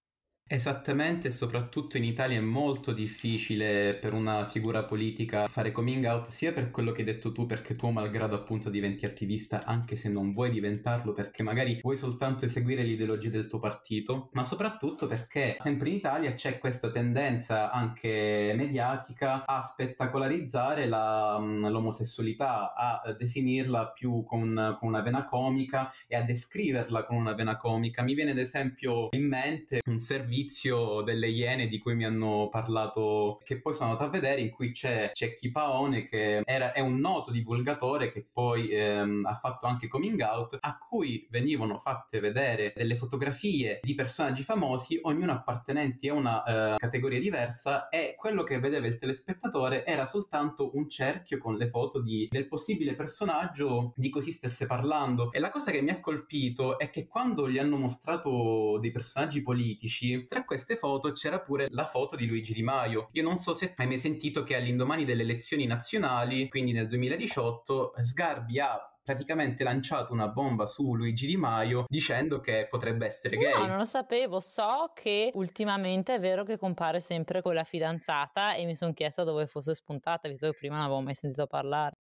Esattamente, 0.52 1.28
e 1.28 1.32
soprattutto 1.32 1.98
in 1.98 2.04
Italia 2.04 2.40
è 2.40 2.42
molto 2.42 2.92
difficile 2.92 3.94
per 3.94 4.14
una 4.14 4.48
figura 4.48 4.84
politica 4.84 5.48
fare 5.48 5.72
coming 5.72 6.04
out, 6.06 6.30
sia 6.30 6.52
per 6.52 6.72
quello 6.72 6.92
che 6.92 7.02
hai 7.02 7.06
detto 7.06 7.32
tu, 7.32 7.46
perché 7.46 7.76
tu 7.76 7.88
malgrado 7.90 8.34
appunto 8.34 8.72
diventi 8.72 9.06
attivista, 9.06 9.64
anche 9.64 9.96
se 9.96 10.10
non 10.10 10.34
vuoi 10.34 10.50
diventarlo, 10.50 11.14
perché 11.14 11.44
magari 11.44 11.78
vuoi 11.84 11.98
soltanto 11.98 12.46
eseguire 12.46 12.82
l'ideologia 12.82 13.30
del 13.30 13.46
tuo 13.46 13.60
partito, 13.60 14.30
ma 14.34 14.44
soprattutto 14.44 15.06
perché 15.06 15.58
sempre 15.60 15.90
in 15.90 15.96
Italia 15.98 16.34
c'è 16.34 16.58
questa 16.58 16.90
tendenza 16.90 17.70
anche 17.70 18.52
mediatica 18.56 19.46
a 19.46 19.62
spettacolarizzare 19.62 20.88
la, 20.88 21.38
l'omosessualità, 21.38 22.74
a 22.74 23.16
definirla 23.16 23.90
più 23.90 24.24
con, 24.24 24.78
con 24.80 24.88
una 24.88 25.02
vena 25.02 25.26
comica 25.26 25.94
e 26.08 26.16
a 26.16 26.24
descriverla 26.24 27.04
con 27.04 27.18
una 27.18 27.34
vena 27.34 27.56
comica. 27.56 28.02
Mi 28.02 28.16
viene 28.16 28.32
ad 28.32 28.40
esempio 28.40 29.10
in 29.12 29.28
mente 29.28 29.82
un 29.86 30.00
servizio 30.00 30.38
servizio 30.40 31.02
delle 31.02 31.28
Iene 31.28 31.68
di 31.68 31.80
cui 31.80 31.96
mi 31.96 32.06
hanno 32.06 32.48
parlato, 32.50 33.40
che 33.44 33.60
poi 33.60 33.74
sono 33.74 33.92
andato 33.92 34.06
a 34.06 34.10
vedere, 34.10 34.42
in 34.42 34.52
cui 34.52 34.72
c'è, 34.72 35.12
c'è 35.12 35.34
Paone 35.52 36.06
che 36.06 36.42
era, 36.46 36.72
è 36.72 36.80
un 36.80 37.00
noto 37.00 37.32
divulgatore 37.32 38.12
che 38.12 38.26
poi 38.32 38.70
ehm, 38.70 39.26
ha 39.26 39.36
fatto 39.36 39.66
anche 39.66 39.88
coming 39.88 40.20
out, 40.22 40.58
a 40.60 40.78
cui 40.78 41.28
venivano 41.30 41.78
fatte 41.78 42.20
vedere 42.20 42.74
delle 42.76 42.96
fotografie 42.96 43.80
di 43.82 43.96
personaggi 43.96 44.44
famosi, 44.44 45.00
ognuno 45.02 45.32
appartenenti 45.32 46.08
a 46.08 46.14
una 46.14 46.44
eh, 46.44 46.78
categoria 46.78 47.20
diversa, 47.20 47.90
e 47.90 48.16
quello 48.18 48.44
che 48.44 48.60
vedeva 48.60 48.88
il 48.88 48.98
telespettatore 48.98 49.86
era 49.86 50.06
soltanto 50.06 50.72
un 50.76 50.88
cerchio 50.88 51.38
con 51.38 51.56
le 51.56 51.70
foto 51.70 52.02
di, 52.02 52.28
del 52.30 52.48
possibile 52.48 52.96
personaggio 52.96 53.94
di 53.96 54.10
cui 54.10 54.22
si 54.22 54.32
stesse 54.32 54.66
parlando. 54.66 55.32
E 55.32 55.40
la 55.40 55.50
cosa 55.50 55.72
che 55.72 55.82
mi 55.82 55.90
ha 55.90 56.00
colpito 56.00 56.78
è 56.78 56.90
che 56.90 57.08
quando 57.08 57.50
gli 57.50 57.58
hanno 57.58 57.78
mostrato 57.78 58.78
dei 58.80 58.92
personaggi 58.92 59.42
politici, 59.42 60.26
tra 60.30 60.46
queste 60.46 60.76
foto 60.76 61.12
c'era 61.12 61.40
pure 61.40 61.68
la 61.72 61.86
foto 61.86 62.16
di 62.16 62.28
Luigi 62.28 62.54
Di 62.54 62.62
Maio. 62.62 63.10
Io 63.14 63.24
non 63.24 63.38
so 63.38 63.56
se 63.56 63.74
hai 63.76 63.88
mai 63.88 63.98
sentito 63.98 64.44
che 64.44 64.56
all'indomani 64.56 65.04
delle 65.04 65.24
elezioni 65.24 65.66
nazionali, 65.66 66.48
quindi 66.50 66.72
nel 66.72 66.88
2018, 66.88 67.94
Sgarbi 68.00 68.60
ha 68.60 68.80
praticamente 69.02 69.64
lanciato 69.64 70.14
una 70.14 70.28
bomba 70.28 70.68
su 70.68 70.94
Luigi 70.94 71.26
Di 71.26 71.36
Maio 71.36 71.86
dicendo 71.88 72.40
che 72.40 72.68
potrebbe 72.70 73.08
essere 73.08 73.38
gay. 73.38 73.54
No, 73.54 73.66
non 73.66 73.78
lo 73.78 73.86
sapevo. 73.86 74.40
So 74.40 74.92
che 74.94 75.32
ultimamente 75.34 76.14
è 76.14 76.20
vero 76.20 76.44
che 76.44 76.60
compare 76.60 77.00
sempre 77.00 77.42
con 77.42 77.56
la 77.56 77.64
fidanzata 77.64 78.54
e 78.54 78.66
mi 78.66 78.76
sono 78.76 78.94
chiesta 78.94 79.24
dove 79.24 79.48
fosse 79.48 79.74
spuntata, 79.74 80.30
visto 80.30 80.52
che 80.52 80.56
prima 80.56 80.76
non 80.76 80.86
avevo 80.86 81.02
mai 81.02 81.16
sentito 81.16 81.48
parlare. 81.48 81.96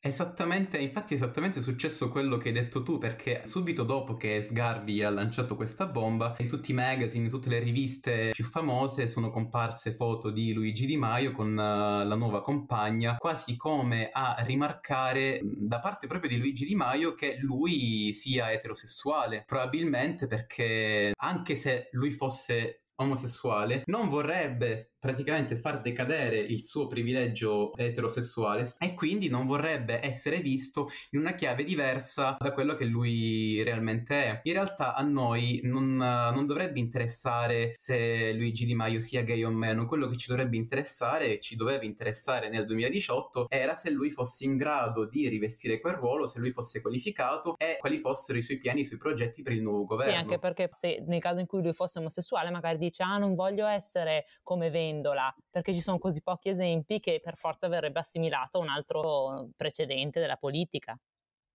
Esattamente, 0.00 0.78
infatti 0.78 1.14
è 1.14 1.16
esattamente 1.16 1.60
successo 1.60 2.08
quello 2.08 2.36
che 2.36 2.48
hai 2.48 2.54
detto 2.54 2.84
tu, 2.84 2.98
perché 2.98 3.42
subito 3.46 3.82
dopo 3.82 4.16
che 4.16 4.40
Sgarbi 4.40 5.02
ha 5.02 5.10
lanciato 5.10 5.56
questa 5.56 5.86
bomba, 5.86 6.36
in 6.38 6.46
tutti 6.46 6.70
i 6.70 6.74
magazine, 6.74 7.24
in 7.24 7.30
tutte 7.30 7.48
le 7.48 7.58
riviste 7.58 8.30
più 8.30 8.44
famose 8.44 9.08
sono 9.08 9.30
comparse 9.30 9.92
foto 9.92 10.30
di 10.30 10.52
Luigi 10.52 10.86
Di 10.86 10.96
Maio 10.96 11.32
con 11.32 11.50
uh, 11.50 12.06
la 12.06 12.14
nuova 12.14 12.42
compagna, 12.42 13.16
quasi 13.16 13.56
come 13.56 14.10
a 14.12 14.36
rimarcare 14.38 15.40
da 15.42 15.80
parte 15.80 16.06
proprio 16.06 16.30
di 16.30 16.38
Luigi 16.38 16.64
Di 16.64 16.76
Maio 16.76 17.14
che 17.14 17.36
lui 17.40 18.14
sia 18.14 18.52
eterosessuale, 18.52 19.42
probabilmente 19.44 20.28
perché 20.28 21.12
anche 21.16 21.56
se 21.56 21.88
lui 21.90 22.12
fosse 22.12 22.84
omosessuale 23.00 23.82
non 23.86 24.08
vorrebbe 24.08 24.92
praticamente 24.98 25.56
far 25.56 25.80
decadere 25.80 26.38
il 26.38 26.62
suo 26.62 26.86
privilegio 26.86 27.74
eterosessuale 27.76 28.74
e 28.78 28.94
quindi 28.94 29.28
non 29.28 29.46
vorrebbe 29.46 30.04
essere 30.04 30.40
visto 30.40 30.90
in 31.10 31.20
una 31.20 31.34
chiave 31.34 31.64
diversa 31.64 32.36
da 32.38 32.52
quello 32.52 32.74
che 32.74 32.84
lui 32.84 33.62
realmente 33.62 34.24
è. 34.24 34.40
In 34.44 34.52
realtà 34.52 34.94
a 34.94 35.02
noi 35.02 35.60
non, 35.64 35.96
non 35.96 36.46
dovrebbe 36.46 36.78
interessare 36.78 37.72
se 37.74 38.32
Luigi 38.32 38.64
Di 38.64 38.74
Maio 38.74 39.00
sia 39.00 39.22
gay 39.22 39.44
o 39.44 39.50
meno, 39.50 39.86
quello 39.86 40.08
che 40.08 40.16
ci 40.16 40.28
dovrebbe 40.28 40.56
interessare 40.56 41.34
e 41.34 41.40
ci 41.40 41.56
doveva 41.56 41.84
interessare 41.84 42.48
nel 42.48 42.66
2018 42.66 43.46
era 43.48 43.74
se 43.74 43.90
lui 43.90 44.10
fosse 44.10 44.44
in 44.44 44.56
grado 44.56 45.06
di 45.06 45.28
rivestire 45.28 45.80
quel 45.80 45.94
ruolo, 45.94 46.26
se 46.26 46.38
lui 46.38 46.50
fosse 46.50 46.80
qualificato 46.80 47.56
e 47.56 47.76
quali 47.78 47.98
fossero 47.98 48.38
i 48.38 48.42
suoi 48.42 48.58
piani, 48.58 48.80
i 48.80 48.84
suoi 48.84 48.98
progetti 48.98 49.42
per 49.42 49.52
il 49.52 49.62
nuovo 49.62 49.84
governo. 49.84 50.12
Sì, 50.12 50.18
anche 50.18 50.38
perché 50.38 50.68
se 50.72 51.02
nel 51.06 51.20
caso 51.20 51.40
in 51.40 51.46
cui 51.46 51.62
lui 51.62 51.72
fosse 51.72 51.98
omosessuale 51.98 52.50
magari 52.50 52.78
dice 52.78 53.02
ah 53.02 53.18
non 53.18 53.34
voglio 53.34 53.66
essere 53.66 54.26
come 54.42 54.70
Vendola, 54.98 55.32
perché 55.48 55.72
ci 55.72 55.80
sono 55.80 55.98
così 55.98 56.22
pochi 56.22 56.48
esempi 56.48 56.98
che 56.98 57.20
per 57.22 57.36
forza 57.36 57.68
verrebbe 57.68 58.00
assimilato 58.00 58.58
a 58.58 58.62
un 58.62 58.68
altro 58.68 59.48
precedente 59.56 60.18
della 60.18 60.36
politica. 60.36 60.98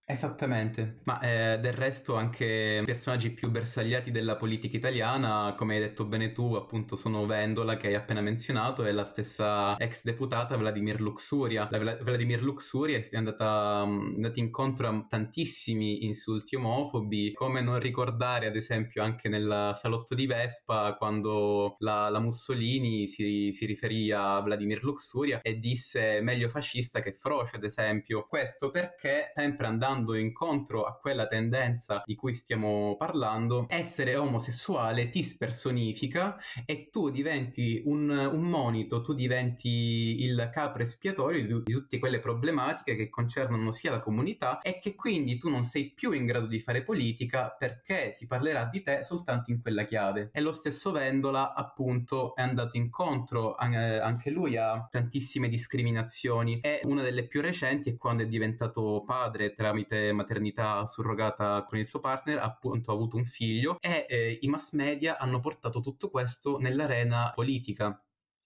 Esattamente, 0.06 1.00
ma 1.06 1.22
eh, 1.22 1.60
del 1.62 1.72
resto 1.72 2.16
anche 2.16 2.80
i 2.82 2.86
personaggi 2.86 3.32
più 3.32 3.50
bersagliati 3.50 4.12
della 4.12 4.36
politica 4.36 4.76
italiana, 4.76 5.56
come 5.58 5.76
hai 5.76 5.80
detto 5.80 6.04
bene 6.04 6.34
tu, 6.34 6.56
appunto 6.56 6.98
sono 6.98 7.26
Vendola 7.26 7.78
che 7.78 7.88
hai 7.88 7.96
appena 7.96 8.20
menzionato 8.20 8.84
e 8.84 8.92
la 8.92 9.06
stessa 9.06 9.78
ex 9.78 10.04
deputata 10.04 10.58
Vladimir 10.58 11.00
Luxuria. 11.00 11.70
La 11.72 11.80
Vla- 11.80 11.98
Vladimir 12.02 12.44
Luxuria 12.44 12.98
è 12.98 13.16
andata, 13.16 13.84
um, 13.84 14.30
incontro 14.36 14.90
a 14.90 15.06
tantissimi 15.08 16.04
insulti 16.04 16.58
omofobi, 16.58 17.32
come 17.32 17.62
non 17.62 17.80
ricordare 17.80 18.48
ad 18.48 18.58
esempio 18.58 19.04
anche 19.04 19.30
nel 19.30 19.72
salotto 19.74 20.16
di 20.16 20.26
Vespa 20.26 20.96
quando 20.98 21.76
la, 21.80 22.10
la 22.10 22.20
Mussolini 22.20 23.08
si, 23.08 23.54
si 23.54 23.66
riferì 23.66 24.12
a 24.12 24.42
Vladimir 24.42 24.84
Luxuria 24.84 25.40
e 25.42 25.60
disse 25.60 26.20
meglio 26.20 26.50
fascista 26.50 27.00
che 27.00 27.14
froce 27.14 27.56
ad 27.56 27.64
esempio. 27.64 28.26
Questo 28.28 28.70
perché 28.70 29.32
sempre 29.34 29.66
andando 29.66 29.92
andando 29.94 30.16
incontro 30.16 30.84
a 30.84 30.98
quella 30.98 31.28
tendenza 31.28 32.04
di 32.06 32.16
cui 32.16 32.34
stiamo 32.34 32.96
parlando, 32.98 33.66
essere 33.70 34.16
omosessuale 34.16 35.10
ti 35.10 35.24
spersonifica 35.24 36.38
e 36.66 36.90
tu 36.92 37.10
diventi 37.10 37.82
un, 37.86 38.10
un 38.10 38.50
monito, 38.50 39.02
tu 39.02 39.14
diventi 39.14 40.24
il 40.24 40.50
capo 40.52 40.80
espiatorio 40.80 41.46
di, 41.46 41.64
di 41.64 41.74
tutte 41.74 42.00
quelle 42.00 42.20
problematiche 42.20 42.96
che 42.96 43.10
concernono 43.10 43.72
sia 43.72 43.92
la 43.92 44.02
comunità 44.02 44.62
e 44.62 44.80
che 44.80 44.96
quindi 44.96 45.38
tu 45.38 45.50
non 45.50 45.64
sei 45.64 45.92
più 45.92 46.12
in 46.12 46.26
grado 46.26 46.48
di 46.48 46.60
fare 46.60 46.84
politica 46.84 47.56
perché 47.58 48.12
si 48.12 48.28
parlerà 48.28 48.66
di 48.66 48.82
te 48.82 49.04
soltanto 49.04 49.52
in 49.52 49.62
quella 49.62 49.86
chiave. 49.86 50.30
E 50.34 50.42
lo 50.42 50.54
stesso 50.54 50.92
Vendola 50.92 51.54
appunto 51.54 52.36
è 52.36 52.42
andato 52.42 52.78
incontro 52.78 53.56
anche 53.56 54.30
lui 54.30 54.58
a 54.58 54.88
tantissime 54.90 55.50
discriminazioni 55.50 56.60
e 56.60 56.82
una 56.84 57.02
delle 57.02 57.28
più 57.28 57.42
recenti 57.42 57.92
è 57.92 57.98
quando 57.98 58.24
è 58.24 58.28
diventato 58.28 59.04
padre 59.06 59.54
tramite 59.54 59.83
tramite 59.84 60.12
maternità 60.14 60.86
surrogata 60.86 61.64
con 61.64 61.78
il 61.78 61.88
suo 61.88 62.00
partner, 62.00 62.40
appunto 62.40 62.92
ha 62.92 62.94
avuto 62.94 63.18
un 63.18 63.26
figlio 63.26 63.78
e 63.80 64.06
eh, 64.10 64.38
i 64.42 64.48
mass 64.48 64.72
media 64.74 65.18
hanno 65.18 65.40
portato 65.40 65.82
tutto 65.82 66.10
questo 66.10 66.58
nell'arena 66.58 67.32
politica. 67.34 68.02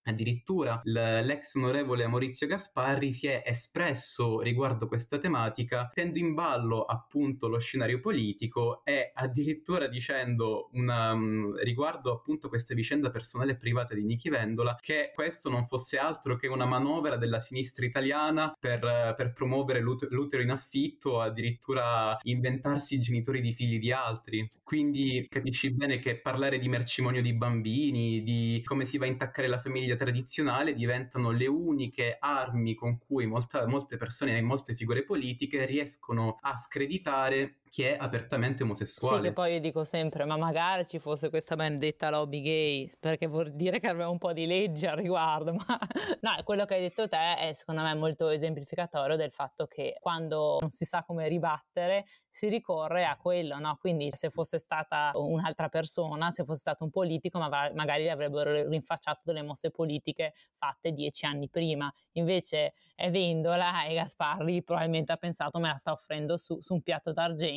Addirittura 0.07 0.79
l'ex 0.85 1.55
onorevole 1.55 2.07
Maurizio 2.07 2.47
Gasparri 2.47 3.11
si 3.11 3.27
è 3.27 3.43
espresso 3.45 4.39
riguardo 4.39 4.87
questa 4.87 5.17
tematica, 5.17 5.91
tenendo 5.93 6.17
in 6.17 6.33
ballo 6.33 6.85
appunto 6.85 7.49
lo 7.49 7.59
scenario 7.59 7.99
politico 7.99 8.85
e 8.85 9.11
addirittura 9.13 9.87
dicendo 9.87 10.69
una, 10.73 11.11
um, 11.11 11.55
riguardo 11.57 12.13
appunto 12.13 12.47
questa 12.47 12.73
vicenda 12.73 13.09
personale 13.09 13.51
e 13.51 13.57
privata 13.57 13.93
di 13.93 14.05
Nichi 14.05 14.29
Vendola 14.29 14.77
che 14.79 15.11
questo 15.13 15.49
non 15.49 15.67
fosse 15.67 15.97
altro 15.97 16.37
che 16.37 16.47
una 16.47 16.65
manovra 16.65 17.17
della 17.17 17.41
sinistra 17.41 17.85
italiana 17.85 18.55
per, 18.57 19.13
per 19.17 19.33
promuovere 19.33 19.81
l'ut- 19.81 20.07
l'utero 20.09 20.41
in 20.41 20.51
affitto, 20.51 21.19
addirittura 21.19 22.17
inventarsi 22.21 22.95
i 22.95 23.01
genitori 23.01 23.41
di 23.41 23.51
figli 23.51 23.77
di 23.77 23.91
altri. 23.91 24.49
Quindi 24.63 25.25
capisci 25.29 25.73
bene 25.73 25.99
che 25.99 26.19
parlare 26.19 26.59
di 26.59 26.67
mercimonio 26.67 27.21
di 27.21 27.33
bambini, 27.33 28.21
di 28.21 28.61
come 28.65 28.83
si 28.85 28.97
va 28.97 29.05
a 29.05 29.09
intaccare 29.09 29.47
la 29.47 29.59
famiglia 29.59 29.95
tradizionale 29.97 30.73
diventano 30.73 31.31
le 31.31 31.47
uniche 31.47 32.17
armi 32.19 32.73
con 32.75 32.97
cui 32.97 33.25
molta, 33.25 33.67
molte 33.67 33.97
persone 33.97 34.37
e 34.37 34.41
molte 34.41 34.75
figure 34.75 35.03
politiche 35.03 35.65
riescono 35.65 36.37
a 36.39 36.55
screditare 36.55 37.57
chi 37.69 37.83
è 37.83 37.97
apertamente 37.99 38.63
omosessuale. 38.63 39.17
Sì, 39.17 39.21
che 39.21 39.33
poi 39.33 39.53
io 39.53 39.59
dico 39.59 39.83
sempre, 39.83 40.25
ma 40.25 40.37
magari 40.37 40.87
ci 40.87 40.99
fosse 40.99 41.29
questa 41.29 41.55
benedetta 41.55 42.09
lobby 42.09 42.41
gay, 42.41 42.91
perché 42.99 43.27
vuol 43.27 43.53
dire 43.53 43.79
che 43.79 43.87
avremo 43.87 44.11
un 44.11 44.17
po' 44.17 44.33
di 44.33 44.45
leggi 44.45 44.85
al 44.85 44.97
riguardo, 44.97 45.53
ma 45.67 45.79
no, 46.21 46.43
quello 46.43 46.65
che 46.65 46.75
hai 46.75 46.81
detto 46.81 47.07
te 47.07 47.35
è 47.37 47.53
secondo 47.53 47.81
me 47.81 47.93
molto 47.95 48.29
esemplificatorio 48.29 49.15
del 49.15 49.31
fatto 49.31 49.65
che 49.67 49.97
quando 49.99 50.57
non 50.59 50.69
si 50.69 50.85
sa 50.85 51.03
come 51.03 51.27
ribattere 51.27 52.05
si 52.37 52.49
ricorre 52.49 53.03
a 53.03 53.17
quello, 53.17 53.57
no? 53.57 53.77
Quindi 53.79 54.09
se 54.11 54.29
fosse 54.29 54.59
stata 54.59 55.11
un'altra 55.15 55.69
persona, 55.69 56.29
se 56.29 56.43
fosse 56.43 56.59
stato 56.59 56.83
un 56.83 56.91
politico, 56.91 57.39
ma 57.39 57.49
magari 57.73 58.03
gli 58.03 58.09
avrebbero 58.09 58.67
rinfacciato 58.67 59.21
delle 59.23 59.41
mosse 59.41 59.71
politiche 59.71 60.33
fatte 60.55 60.91
dieci 60.91 61.25
anni 61.25 61.49
prima. 61.49 61.91
Invece 62.11 62.73
è 62.93 63.09
Vendola 63.09 63.85
e 63.85 63.95
Gasparri 63.95 64.63
probabilmente 64.63 65.11
ha 65.11 65.17
pensato 65.17 65.57
me 65.57 65.69
la 65.69 65.77
sta 65.77 65.91
offrendo 65.91 66.37
su, 66.37 66.59
su 66.61 66.73
un 66.73 66.81
piatto 66.83 67.11
d'argento, 67.11 67.56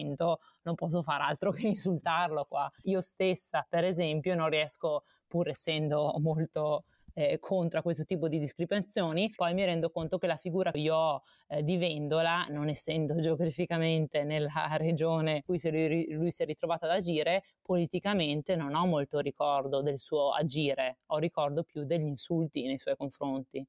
non 0.62 0.74
posso 0.74 1.02
fare 1.02 1.24
altro 1.24 1.50
che 1.52 1.68
insultarlo 1.68 2.44
qua. 2.44 2.70
Io 2.84 3.00
stessa, 3.00 3.66
per 3.68 3.84
esempio, 3.84 4.34
non 4.34 4.48
riesco, 4.48 5.04
pur 5.26 5.48
essendo 5.48 6.14
molto 6.18 6.84
eh, 7.14 7.38
contro 7.38 7.82
questo 7.82 8.04
tipo 8.04 8.28
di 8.28 8.38
discriminazioni, 8.38 9.32
poi 9.34 9.54
mi 9.54 9.64
rendo 9.64 9.90
conto 9.90 10.18
che 10.18 10.26
la 10.26 10.36
figura 10.36 10.70
che 10.70 10.78
io 10.78 10.94
ho 10.94 11.22
eh, 11.48 11.62
di 11.62 11.76
Vendola, 11.76 12.46
non 12.48 12.68
essendo 12.68 13.18
geograficamente 13.20 14.24
nella 14.24 14.76
regione 14.76 15.36
in 15.36 15.42
cui 15.42 15.58
si 15.58 15.68
lui 16.12 16.30
si 16.30 16.42
è 16.42 16.46
ritrovato 16.46 16.84
ad 16.86 16.92
agire, 16.92 17.42
politicamente 17.62 18.56
non 18.56 18.74
ho 18.74 18.86
molto 18.86 19.18
ricordo 19.20 19.82
del 19.82 19.98
suo 19.98 20.32
agire, 20.32 20.98
ho 21.06 21.18
ricordo 21.18 21.62
più 21.62 21.84
degli 21.84 22.06
insulti 22.06 22.66
nei 22.66 22.78
suoi 22.78 22.96
confronti. 22.96 23.66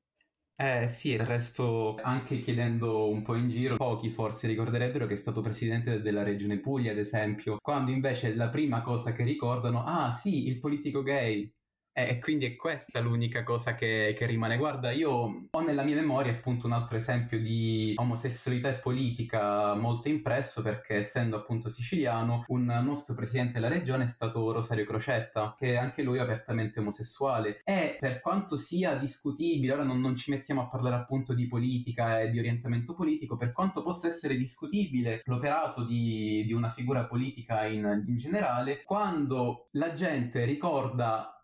Eh 0.63 0.87
sì, 0.89 1.15
del 1.15 1.25
resto 1.25 1.95
anche 1.95 2.39
chiedendo 2.39 3.09
un 3.09 3.23
po' 3.23 3.33
in 3.33 3.49
giro, 3.49 3.77
pochi 3.77 4.09
forse 4.09 4.45
ricorderebbero 4.47 5.07
che 5.07 5.13
è 5.13 5.17
stato 5.17 5.41
presidente 5.41 6.01
della 6.01 6.21
regione 6.21 6.59
Puglia, 6.59 6.91
ad 6.91 6.99
esempio, 6.99 7.57
quando 7.59 7.89
invece 7.89 8.35
la 8.35 8.49
prima 8.49 8.83
cosa 8.83 9.11
che 9.11 9.23
ricordano, 9.23 9.83
ah 9.83 10.13
sì, 10.13 10.47
il 10.47 10.59
politico 10.59 11.01
gay, 11.01 11.51
e 11.93 12.19
quindi 12.19 12.45
è 12.45 12.55
questa 12.55 12.99
l'unica 12.99 13.43
cosa 13.43 13.75
che, 13.75 14.15
che, 14.17 14.25
rimane. 14.25 14.57
Guarda, 14.57 14.91
io 14.91 15.47
ho 15.49 15.59
nella 15.61 15.83
mia 15.83 15.95
memoria 15.95 16.31
appunto 16.31 16.65
un 16.65 16.73
altro 16.73 16.97
esempio 16.97 17.39
di 17.39 17.93
omosessualità 17.97 18.69
e 18.69 18.79
politica 18.79 19.75
molto 19.75 20.07
impresso 20.07 20.61
perché 20.61 20.95
essendo 20.95 21.35
appunto 21.35 21.69
siciliano, 21.69 22.45
un 22.47 22.65
nostro 22.83 23.13
presidente 23.13 23.53
della 23.53 23.67
regione 23.67 24.05
è 24.05 24.07
stato 24.07 24.51
Rosario 24.51 24.85
Crocetta, 24.85 25.55
che 25.57 25.77
anche 25.77 26.01
lui 26.01 26.17
è 26.17 26.21
apertamente 26.21 26.79
omosessuale. 26.79 27.59
E 27.63 27.97
per 27.99 28.21
quanto 28.21 28.55
sia 28.55 28.95
discutibile, 28.95 29.73
ora 29.73 29.83
non, 29.83 29.99
non 29.99 30.15
ci 30.15 30.31
mettiamo 30.31 30.61
a 30.61 30.67
parlare 30.67 30.95
appunto 30.95 31.33
di 31.33 31.47
politica 31.47 32.21
e 32.21 32.31
di 32.31 32.39
orientamento 32.39 32.93
politico, 32.93 33.35
per 33.35 33.51
quanto 33.51 33.81
possa 33.81 34.07
essere 34.07 34.35
discutibile 34.35 35.21
l'operato 35.25 35.83
di, 35.83 36.43
di 36.45 36.53
una 36.53 36.69
figura 36.69 37.05
politica 37.05 37.65
in, 37.65 38.05
in 38.07 38.17
generale, 38.17 38.83
quando 38.83 39.67
la 39.71 39.91
gente 39.91 40.45
ricorda 40.45 41.35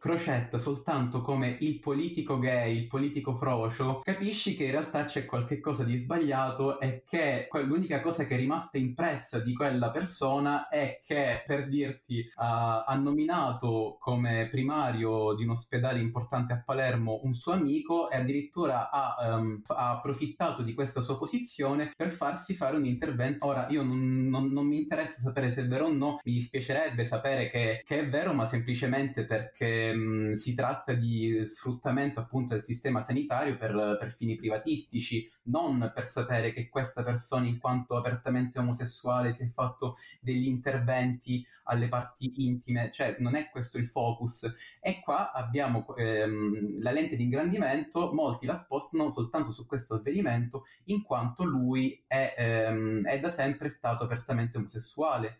Crocetta 0.00 0.60
soltanto 0.60 1.22
come 1.22 1.56
il 1.58 1.80
politico 1.80 2.38
gay, 2.38 2.76
il 2.76 2.86
politico 2.86 3.34
frocio, 3.34 3.98
capisci 4.04 4.54
che 4.54 4.66
in 4.66 4.70
realtà 4.70 5.02
c'è 5.02 5.24
qualcosa 5.24 5.82
di 5.82 5.96
sbagliato 5.96 6.78
e 6.78 7.02
che 7.04 7.48
l'unica 7.64 7.98
cosa 7.98 8.24
che 8.24 8.36
è 8.36 8.38
rimasta 8.38 8.78
impressa 8.78 9.40
di 9.40 9.52
quella 9.54 9.90
persona 9.90 10.68
è 10.68 11.00
che, 11.04 11.42
per 11.44 11.66
dirti, 11.66 12.20
uh, 12.20 12.30
ha 12.36 12.96
nominato 12.96 13.96
come 13.98 14.46
primario 14.48 15.34
di 15.34 15.42
un 15.42 15.50
ospedale 15.50 15.98
importante 15.98 16.52
a 16.52 16.62
Palermo 16.64 17.18
un 17.24 17.34
suo 17.34 17.52
amico 17.52 18.08
e 18.08 18.18
addirittura 18.18 18.90
ha, 18.90 19.34
um, 19.34 19.60
ha 19.66 19.90
approfittato 19.90 20.62
di 20.62 20.74
questa 20.74 21.00
sua 21.00 21.18
posizione 21.18 21.90
per 21.96 22.10
farsi 22.10 22.54
fare 22.54 22.76
un 22.76 22.86
intervento. 22.86 23.46
Ora, 23.46 23.66
io 23.68 23.82
non, 23.82 24.28
non, 24.28 24.52
non, 24.52 24.64
mi 24.64 24.76
interessa 24.76 25.20
sapere 25.20 25.50
se 25.50 25.62
è 25.62 25.66
vero 25.66 25.86
o 25.86 25.92
no, 25.92 26.18
mi 26.22 26.34
dispiacerebbe 26.34 27.04
sapere 27.04 27.50
che, 27.50 27.82
che 27.84 27.98
è 27.98 28.08
vero, 28.08 28.32
ma 28.32 28.46
semplicemente 28.46 29.24
perché 29.24 29.87
ehm, 29.88 30.32
si 30.34 30.54
tratta 30.54 30.92
di 30.92 31.44
sfruttamento 31.46 32.20
appunto 32.20 32.54
del 32.54 32.62
sistema 32.62 33.00
sanitario 33.00 33.56
per, 33.56 33.96
per, 33.98 34.10
fini 34.10 34.36
privatistici, 34.36 35.28
non 35.44 35.90
per 35.94 36.06
sapere 36.06 36.52
che 36.52 36.68
questa 36.68 37.02
persona 37.02 37.46
in 37.46 37.58
quanto 37.58 37.96
apertamente 37.96 38.58
omosessuale 38.58 39.32
si 39.32 39.44
è 39.44 39.50
fatto 39.50 39.96
degli 40.20 40.46
interventi 40.46 41.46
alle 41.64 41.88
parti 41.88 42.32
intime, 42.36 42.90
cioè 42.90 43.16
non 43.18 43.34
è 43.34 43.48
questo 43.50 43.78
il 43.78 43.86
focus. 43.86 44.52
E 44.80 45.00
qua 45.00 45.32
abbiamo 45.32 45.94
ehm, 45.96 46.80
la 46.80 46.92
lente 46.92 47.16
di 47.16 47.24
ingrandimento, 47.24 48.12
molti 48.12 48.46
la 48.46 48.54
spostano 48.54 49.10
soltanto 49.10 49.52
su 49.52 49.66
questo 49.66 49.96
avvenimento 49.96 50.64
in 50.84 51.02
quanto 51.02 51.44
lui 51.44 52.02
è, 52.06 52.34
ehm, 52.36 53.04
è 53.04 53.18
da 53.18 53.30
sempre 53.30 53.68
stato 53.68 54.04
apertamente 54.04 54.58
omosessuale 54.58 55.38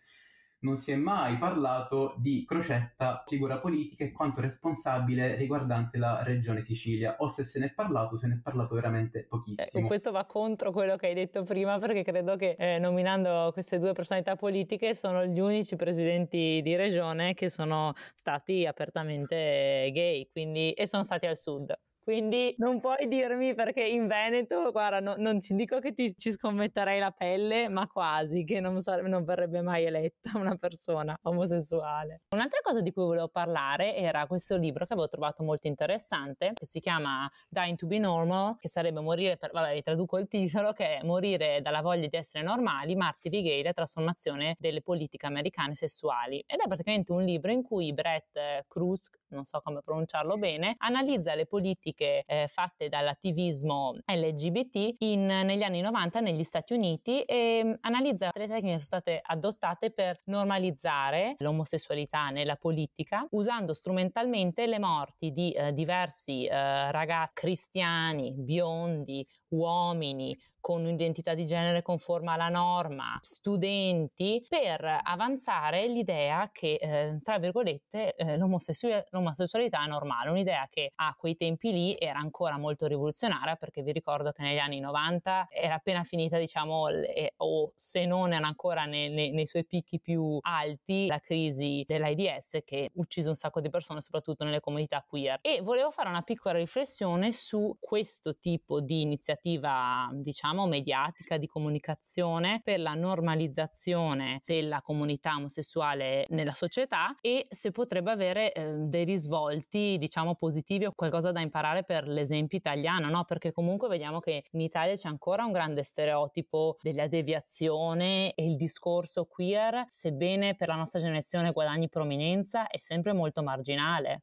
non 0.60 0.76
si 0.76 0.92
è 0.92 0.96
mai 0.96 1.36
parlato 1.36 2.14
di 2.18 2.44
Crocetta, 2.44 3.22
figura 3.26 3.58
politica 3.58 4.04
e 4.04 4.10
quanto 4.10 4.40
responsabile 4.40 5.36
riguardante 5.36 5.98
la 5.98 6.22
regione 6.22 6.62
Sicilia, 6.62 7.16
o 7.18 7.28
se 7.28 7.44
se 7.44 7.60
ne 7.60 7.66
è 7.66 7.72
parlato, 7.72 8.16
se 8.16 8.26
ne 8.26 8.34
è 8.34 8.38
parlato 8.38 8.74
veramente 8.74 9.26
pochissimo. 9.28 9.84
Eh, 9.84 9.86
questo 9.86 10.10
va 10.10 10.24
contro 10.24 10.72
quello 10.72 10.96
che 10.96 11.08
hai 11.08 11.14
detto 11.14 11.42
prima, 11.44 11.78
perché 11.78 12.02
credo 12.02 12.36
che 12.36 12.56
eh, 12.58 12.78
nominando 12.78 13.50
queste 13.52 13.78
due 13.78 13.92
personalità 13.92 14.34
politiche 14.34 14.94
sono 14.94 15.24
gli 15.24 15.38
unici 15.38 15.76
presidenti 15.76 16.60
di 16.62 16.74
regione 16.74 17.34
che 17.34 17.48
sono 17.48 17.92
stati 18.14 18.66
apertamente 18.66 19.90
gay, 19.92 20.28
quindi, 20.30 20.72
e 20.72 20.86
sono 20.86 21.02
stati 21.02 21.26
al 21.26 21.36
sud. 21.36 21.76
Quindi 22.08 22.54
non 22.56 22.80
puoi 22.80 23.06
dirmi 23.06 23.54
perché 23.54 23.82
in 23.82 24.06
Veneto, 24.06 24.72
guarda, 24.72 24.98
no, 24.98 25.16
non 25.18 25.42
ci 25.42 25.54
dico 25.54 25.78
che 25.78 25.92
ti, 25.92 26.16
ci 26.16 26.30
scommetterei 26.30 26.98
la 26.98 27.10
pelle, 27.10 27.68
ma 27.68 27.86
quasi 27.86 28.44
che 28.44 28.60
non, 28.60 28.80
sarebbe, 28.80 29.10
non 29.10 29.24
verrebbe 29.24 29.60
mai 29.60 29.84
eletta 29.84 30.30
una 30.36 30.56
persona 30.56 31.14
omosessuale. 31.24 32.22
Un'altra 32.30 32.60
cosa 32.62 32.80
di 32.80 32.92
cui 32.92 33.04
volevo 33.04 33.28
parlare 33.28 33.94
era 33.94 34.26
questo 34.26 34.56
libro 34.56 34.86
che 34.86 34.94
avevo 34.94 35.06
trovato 35.06 35.42
molto 35.42 35.66
interessante, 35.66 36.52
che 36.54 36.64
si 36.64 36.80
chiama 36.80 37.30
Dying 37.46 37.76
to 37.76 37.86
be 37.86 37.98
Normal, 37.98 38.56
che 38.56 38.70
sarebbe 38.70 39.00
morire 39.00 39.36
per, 39.36 39.50
vabbè, 39.50 39.74
vi 39.74 39.82
traduco 39.82 40.16
il 40.16 40.28
titolo, 40.28 40.72
che 40.72 41.00
è 41.00 41.04
morire 41.04 41.60
dalla 41.60 41.82
voglia 41.82 42.06
di 42.08 42.16
essere 42.16 42.42
normali, 42.42 42.96
martiri 42.96 43.42
gay, 43.42 43.62
la 43.62 43.74
trasformazione 43.74 44.56
delle 44.58 44.80
politiche 44.80 45.26
americane 45.26 45.74
sessuali. 45.74 46.42
Ed 46.46 46.60
è 46.60 46.66
praticamente 46.66 47.12
un 47.12 47.22
libro 47.22 47.52
in 47.52 47.62
cui 47.62 47.92
Brett 47.92 48.64
Cruz, 48.66 49.10
non 49.28 49.44
so 49.44 49.60
come 49.60 49.82
pronunciarlo 49.82 50.38
bene, 50.38 50.74
analizza 50.78 51.34
le 51.34 51.44
politiche 51.44 51.96
politiche 51.98 52.22
eh, 52.26 52.46
fatte 52.48 52.88
dall'attivismo 52.88 53.96
LGBT 54.06 54.96
in, 54.98 55.26
negli 55.26 55.62
anni 55.62 55.80
90 55.80 56.20
negli 56.20 56.44
Stati 56.44 56.72
Uniti 56.72 57.22
e 57.22 57.62
mm, 57.64 57.72
analizza 57.80 58.30
le 58.34 58.46
tecniche 58.46 58.76
che 58.76 58.82
sono 58.82 59.00
state 59.00 59.20
adottate 59.20 59.90
per 59.90 60.20
normalizzare 60.24 61.34
l'omosessualità 61.38 62.30
nella 62.30 62.56
politica 62.56 63.26
usando 63.30 63.74
strumentalmente 63.74 64.66
le 64.66 64.78
morti 64.78 65.32
di 65.32 65.50
eh, 65.52 65.72
diversi 65.72 66.46
eh, 66.46 66.90
ragazzi 66.92 67.06
cristiani, 67.34 68.32
biondi, 68.36 69.26
uomini, 69.50 70.36
con 70.60 70.84
un'identità 70.84 71.34
di 71.34 71.46
genere 71.46 71.82
conforme 71.82 72.32
alla 72.32 72.48
norma, 72.48 73.18
studenti, 73.22 74.44
per 74.48 75.00
avanzare 75.02 75.86
l'idea 75.86 76.50
che, 76.52 76.74
eh, 76.74 77.18
tra 77.22 77.38
virgolette, 77.38 78.14
eh, 78.16 78.36
l'omosessu- 78.36 79.04
l'omosessualità 79.10 79.84
è 79.84 79.88
normale, 79.88 80.30
un'idea 80.30 80.66
che 80.70 80.92
a 80.96 81.14
quei 81.16 81.36
tempi 81.36 81.72
lì 81.72 81.96
era 81.98 82.18
ancora 82.18 82.58
molto 82.58 82.86
rivoluzionaria, 82.86 83.56
perché 83.56 83.82
vi 83.82 83.92
ricordo 83.92 84.32
che 84.32 84.42
negli 84.42 84.58
anni 84.58 84.80
90 84.80 85.46
era 85.50 85.76
appena 85.76 86.02
finita, 86.04 86.38
diciamo, 86.38 86.88
le, 86.88 87.32
o 87.38 87.72
se 87.74 88.04
non 88.04 88.32
era 88.32 88.46
ancora 88.46 88.84
nei, 88.84 89.08
nei, 89.10 89.30
nei 89.30 89.46
suoi 89.46 89.64
picchi 89.64 90.00
più 90.00 90.38
alti, 90.42 91.06
la 91.06 91.20
crisi 91.20 91.84
dell'AIDS 91.86 92.58
che 92.64 92.84
ha 92.86 92.90
ucciso 92.94 93.30
un 93.30 93.36
sacco 93.36 93.60
di 93.60 93.70
persone, 93.70 94.00
soprattutto 94.00 94.44
nelle 94.44 94.60
comunità 94.60 95.04
queer. 95.06 95.38
E 95.40 95.60
volevo 95.62 95.90
fare 95.90 96.08
una 96.08 96.22
piccola 96.22 96.58
riflessione 96.58 97.32
su 97.32 97.76
questo 97.80 98.36
tipo 98.38 98.80
di 98.80 99.00
iniziativa, 99.00 99.36
diciamo, 99.42 100.48
diciamo, 100.48 100.66
mediatica 100.66 101.36
di 101.36 101.46
comunicazione 101.46 102.60
per 102.62 102.80
la 102.80 102.94
normalizzazione 102.94 104.42
della 104.44 104.80
comunità 104.82 105.34
omosessuale 105.36 106.26
nella 106.30 106.52
società 106.52 107.14
e 107.20 107.46
se 107.48 107.70
potrebbe 107.70 108.10
avere 108.10 108.52
eh, 108.52 108.74
dei 108.86 109.04
risvolti, 109.04 109.96
diciamo, 109.98 110.34
positivi 110.34 110.86
o 110.86 110.92
qualcosa 110.94 111.32
da 111.32 111.40
imparare 111.40 111.84
per 111.84 112.06
l'esempio 112.06 112.58
italiano, 112.58 113.08
no? 113.08 113.24
Perché 113.24 113.52
comunque 113.52 113.88
vediamo 113.88 114.20
che 114.20 114.44
in 114.52 114.60
Italia 114.60 114.94
c'è 114.94 115.08
ancora 115.08 115.44
un 115.44 115.52
grande 115.52 115.82
stereotipo 115.82 116.76
della 116.80 117.06
deviazione 117.08 118.32
e 118.34 118.46
il 118.46 118.56
discorso 118.56 119.26
queer, 119.26 119.86
sebbene 119.88 120.54
per 120.56 120.68
la 120.68 120.76
nostra 120.76 121.00
generazione 121.00 121.52
guadagni 121.52 121.88
prominenza, 121.88 122.68
è 122.68 122.78
sempre 122.78 123.12
molto 123.12 123.42
marginale. 123.42 124.22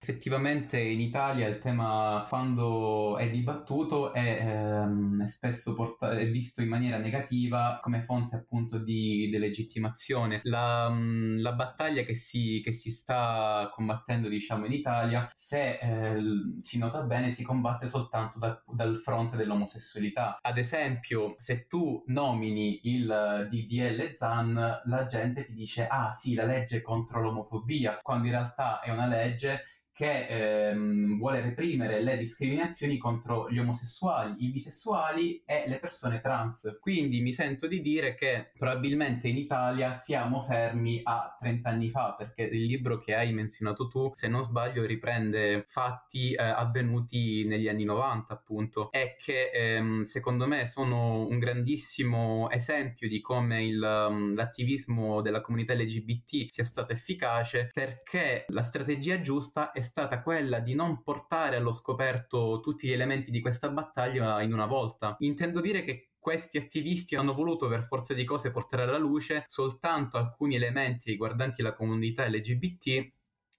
Effettivamente 0.00 0.78
in 0.78 1.00
Italia 1.00 1.48
il 1.48 1.58
tema 1.58 2.24
quando 2.28 3.18
è 3.18 3.28
dibattuto 3.28 4.12
è, 4.12 4.38
ehm, 4.40 5.24
spesso 5.26 5.74
porta- 5.74 6.16
è 6.16 6.26
visto 6.30 6.62
in 6.62 6.68
maniera 6.68 6.98
negativa 6.98 7.80
come 7.82 8.04
fonte 8.04 8.36
appunto 8.36 8.78
di 8.78 9.28
delegittimazione. 9.28 10.40
La, 10.44 10.88
mm, 10.88 11.40
la 11.40 11.52
battaglia 11.52 12.02
che 12.02 12.14
si, 12.14 12.60
che 12.62 12.72
si, 12.72 12.90
sta 12.90 13.70
combattendo 13.74 14.28
diciamo 14.28 14.66
in 14.66 14.72
Italia, 14.72 15.28
se 15.32 15.78
eh, 15.78 16.22
si 16.60 16.78
nota 16.78 17.02
bene, 17.02 17.32
si 17.32 17.42
combatte 17.42 17.86
soltanto 17.88 18.38
da, 18.38 18.62
dal 18.66 18.98
fronte 18.98 19.36
dell'omosessualità. 19.36 20.38
Ad 20.40 20.58
esempio, 20.58 21.34
se 21.38 21.66
tu 21.66 22.04
nomini 22.06 22.80
il 22.84 23.48
DDL 23.50 24.12
ZAN, 24.12 24.80
la 24.84 25.06
gente 25.06 25.44
ti 25.44 25.52
dice 25.52 25.86
ah 25.88 26.12
sì, 26.12 26.34
la 26.34 26.44
legge 26.44 26.80
contro 26.82 27.20
l'omofobia, 27.20 27.98
quando 28.00 28.26
in 28.26 28.32
realtà 28.32 28.80
è 28.80 28.90
una 28.90 29.06
legge 29.06 29.64
che 29.98 30.28
ehm, 30.28 31.18
vuole 31.18 31.40
reprimere 31.40 32.00
le 32.00 32.16
discriminazioni 32.16 32.98
contro 32.98 33.50
gli 33.50 33.58
omosessuali, 33.58 34.44
i 34.44 34.50
bisessuali 34.50 35.42
e 35.44 35.64
le 35.66 35.80
persone 35.80 36.20
trans. 36.20 36.78
Quindi 36.80 37.20
mi 37.20 37.32
sento 37.32 37.66
di 37.66 37.80
dire 37.80 38.14
che 38.14 38.52
probabilmente 38.56 39.26
in 39.26 39.36
Italia 39.36 39.94
siamo 39.94 40.44
fermi 40.44 41.00
a 41.02 41.36
30 41.40 41.68
anni 41.68 41.90
fa, 41.90 42.14
perché 42.16 42.42
il 42.42 42.66
libro 42.66 42.98
che 43.00 43.16
hai 43.16 43.32
menzionato 43.32 43.88
tu, 43.88 44.12
se 44.14 44.28
non 44.28 44.42
sbaglio, 44.42 44.86
riprende 44.86 45.64
fatti 45.66 46.30
eh, 46.30 46.44
avvenuti 46.44 47.44
negli 47.48 47.66
anni 47.66 47.82
90, 47.82 48.32
appunto, 48.32 48.92
e 48.92 49.16
che 49.18 49.50
ehm, 49.52 50.02
secondo 50.02 50.46
me 50.46 50.64
sono 50.66 51.26
un 51.26 51.40
grandissimo 51.40 52.48
esempio 52.50 53.08
di 53.08 53.20
come 53.20 53.64
il, 53.64 53.82
um, 53.82 54.36
l'attivismo 54.36 55.22
della 55.22 55.40
comunità 55.40 55.74
LGBT 55.74 56.48
sia 56.48 56.62
stato 56.62 56.92
efficace, 56.92 57.70
perché 57.72 58.44
la 58.50 58.62
strategia 58.62 59.20
giusta 59.20 59.72
è 59.72 59.86
stata 59.88 60.22
quella 60.22 60.60
di 60.60 60.74
non 60.74 61.02
portare 61.02 61.56
allo 61.56 61.72
scoperto 61.72 62.60
tutti 62.60 62.86
gli 62.86 62.92
elementi 62.92 63.30
di 63.30 63.40
questa 63.40 63.70
battaglia 63.70 64.42
in 64.42 64.52
una 64.52 64.66
volta. 64.66 65.16
Intendo 65.20 65.60
dire 65.60 65.82
che 65.82 66.10
questi 66.18 66.58
attivisti 66.58 67.14
hanno 67.16 67.32
voluto 67.32 67.68
per 67.68 67.84
forza 67.84 68.12
di 68.12 68.24
cose 68.24 68.50
portare 68.50 68.82
alla 68.82 68.98
luce 68.98 69.44
soltanto 69.46 70.18
alcuni 70.18 70.56
elementi 70.56 71.10
riguardanti 71.10 71.62
la 71.62 71.72
comunità 71.72 72.28
LGBT 72.28 73.12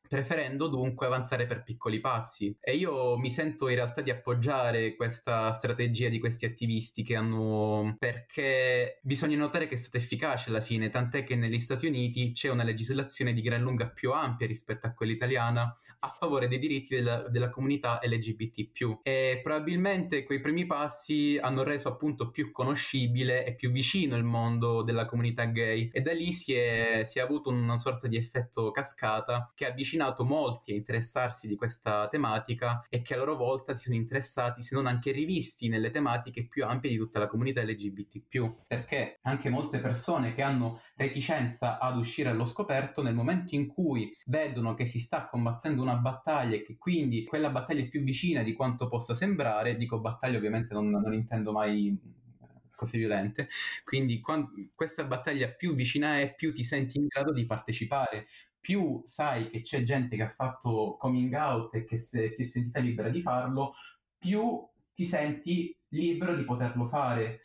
preferendo 0.09 0.67
dunque 0.67 1.05
avanzare 1.05 1.45
per 1.45 1.63
piccoli 1.63 1.99
passi. 1.99 2.53
E 2.59 2.75
io 2.75 3.15
mi 3.17 3.29
sento 3.29 3.69
in 3.69 3.75
realtà 3.75 4.01
di 4.01 4.09
appoggiare 4.09 4.95
questa 4.95 5.51
strategia 5.51 6.09
di 6.09 6.19
questi 6.19 6.45
attivisti 6.45 7.03
che 7.03 7.15
hanno 7.15 7.95
perché 7.99 8.99
bisogna 9.03 9.37
notare 9.37 9.67
che 9.67 9.75
è 9.75 9.77
stata 9.77 9.97
efficace 9.97 10.49
alla 10.49 10.61
fine, 10.61 10.89
tant'è 10.89 11.23
che 11.23 11.35
negli 11.35 11.59
Stati 11.59 11.85
Uniti 11.85 12.31
c'è 12.31 12.49
una 12.49 12.63
legislazione 12.63 13.33
di 13.33 13.41
gran 13.41 13.61
lunga 13.61 13.87
più 13.87 14.11
ampia 14.11 14.47
rispetto 14.47 14.87
a 14.87 14.93
quella 14.93 15.11
italiana 15.11 15.77
a 16.01 16.07
favore 16.07 16.47
dei 16.47 16.59
diritti 16.59 16.95
della, 16.95 17.27
della 17.29 17.49
comunità 17.49 17.99
LGBT. 18.01 18.99
E 19.03 19.39
probabilmente 19.43 20.23
quei 20.23 20.39
primi 20.39 20.65
passi 20.65 21.37
hanno 21.39 21.63
reso 21.63 21.87
appunto 21.89 22.31
più 22.31 22.51
conoscibile 22.51 23.45
e 23.45 23.53
più 23.53 23.69
vicino 23.69 24.15
il 24.15 24.23
mondo 24.23 24.81
della 24.81 25.05
comunità 25.05 25.45
gay 25.45 25.89
e 25.91 26.01
da 26.01 26.13
lì 26.13 26.33
si 26.33 26.53
è, 26.53 27.01
si 27.03 27.19
è 27.19 27.21
avuto 27.21 27.49
una 27.49 27.77
sorta 27.77 28.07
di 28.07 28.17
effetto 28.17 28.71
cascata 28.71 29.51
che 29.53 29.65
avvicina 29.65 29.98
avvicinato 29.99 30.23
molti 30.23 30.71
a 30.71 30.75
interessarsi 30.75 31.47
di 31.47 31.55
questa 31.55 32.07
tematica 32.09 32.85
e 32.89 33.01
che 33.01 33.13
a 33.13 33.17
loro 33.17 33.35
volta 33.35 33.75
si 33.75 33.83
sono 33.83 33.95
interessati, 33.95 34.61
se 34.61 34.75
non 34.75 34.87
anche 34.87 35.11
rivisti 35.11 35.67
nelle 35.67 35.91
tematiche 35.91 36.47
più 36.47 36.65
ampie 36.65 36.89
di 36.89 36.97
tutta 36.97 37.19
la 37.19 37.27
comunità 37.27 37.61
LGBT. 37.61 38.27
Perché 38.67 39.19
anche 39.23 39.49
molte 39.49 39.79
persone 39.79 40.33
che 40.33 40.41
hanno 40.41 40.81
reticenza 40.95 41.77
ad 41.77 41.97
uscire 41.97 42.29
allo 42.29 42.45
scoperto, 42.45 43.01
nel 43.01 43.13
momento 43.13 43.55
in 43.55 43.67
cui 43.67 44.15
vedono 44.25 44.73
che 44.73 44.85
si 44.85 44.99
sta 44.99 45.25
combattendo 45.25 45.81
una 45.81 45.95
battaglia 45.95 46.55
e 46.55 46.63
che 46.63 46.77
quindi 46.77 47.25
quella 47.25 47.49
battaglia 47.49 47.81
è 47.81 47.87
più 47.87 48.01
vicina 48.01 48.43
di 48.43 48.53
quanto 48.53 48.87
possa 48.87 49.13
sembrare, 49.13 49.75
dico 49.75 49.99
battaglia 49.99 50.37
ovviamente 50.37 50.73
non, 50.73 50.89
non 50.89 51.13
intendo 51.13 51.51
mai 51.51 51.87
eh, 51.87 52.47
cose 52.75 52.97
violente. 52.97 53.49
Quindi 53.83 54.19
quando 54.19 54.51
questa 54.73 55.03
battaglia 55.03 55.49
più 55.49 55.73
vicina 55.73 56.19
è, 56.19 56.33
più 56.33 56.53
ti 56.53 56.63
senti 56.63 56.97
in 56.97 57.07
grado 57.07 57.33
di 57.33 57.45
partecipare, 57.45 58.27
più 58.59 59.01
sai 59.05 59.49
che 59.49 59.61
c'è 59.61 59.83
gente 59.83 60.15
che 60.15 60.23
ha 60.23 60.29
fatto 60.29 60.97
coming 60.99 61.33
out 61.33 61.73
e 61.75 61.85
che 61.85 61.97
se, 61.97 62.29
si 62.29 62.43
è 62.43 62.45
sentita 62.45 62.79
libera 62.79 63.09
di 63.09 63.21
farlo, 63.21 63.73
più 64.17 64.67
ti 64.93 65.05
senti 65.05 65.75
libero 65.89 66.35
di 66.35 66.43
poterlo 66.43 66.85
fare. 66.85 67.41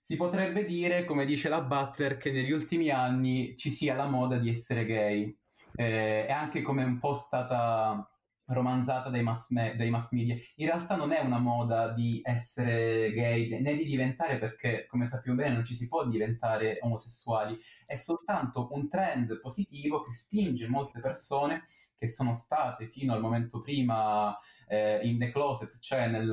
Si 0.00 0.16
potrebbe 0.16 0.64
dire, 0.64 1.04
come 1.04 1.24
dice 1.24 1.48
la 1.48 1.62
Butler, 1.62 2.16
che 2.16 2.30
negli 2.30 2.52
ultimi 2.52 2.90
anni 2.90 3.56
ci 3.56 3.70
sia 3.70 3.94
la 3.94 4.06
moda 4.06 4.38
di 4.38 4.48
essere 4.48 4.84
gay. 4.84 5.36
Eh, 5.74 6.26
è 6.26 6.32
anche 6.32 6.62
come 6.62 6.84
un 6.84 6.98
po' 6.98 7.14
stata 7.14 8.08
romanzata 8.46 9.10
dai 9.10 9.22
mass, 9.22 9.50
me- 9.50 9.74
dai 9.76 9.90
mass, 9.90 10.10
media. 10.12 10.36
In 10.56 10.66
realtà 10.66 10.96
non 10.96 11.12
è 11.12 11.20
una 11.20 11.38
moda 11.38 11.92
di 11.92 12.20
essere 12.22 13.12
gay 13.12 13.60
né 13.60 13.76
di 13.76 13.84
diventare 13.84 14.38
perché, 14.38 14.86
come 14.86 15.06
sappiamo 15.06 15.38
bene, 15.38 15.54
non 15.54 15.64
ci 15.64 15.74
si 15.74 15.88
può 15.88 16.06
diventare 16.06 16.78
omosessuali, 16.80 17.58
è 17.84 17.96
soltanto 17.96 18.68
un 18.72 18.88
trend 18.88 19.40
positivo 19.40 20.02
che 20.02 20.14
spinge 20.14 20.68
molte 20.68 21.00
persone 21.00 21.62
che 21.98 22.08
sono 22.08 22.34
state 22.34 22.88
fino 22.88 23.12
al 23.14 23.20
momento 23.20 23.60
prima 23.60 24.36
eh, 24.68 25.00
in 25.02 25.18
the 25.18 25.30
closet, 25.30 25.78
cioè 25.78 26.08
nel, 26.08 26.30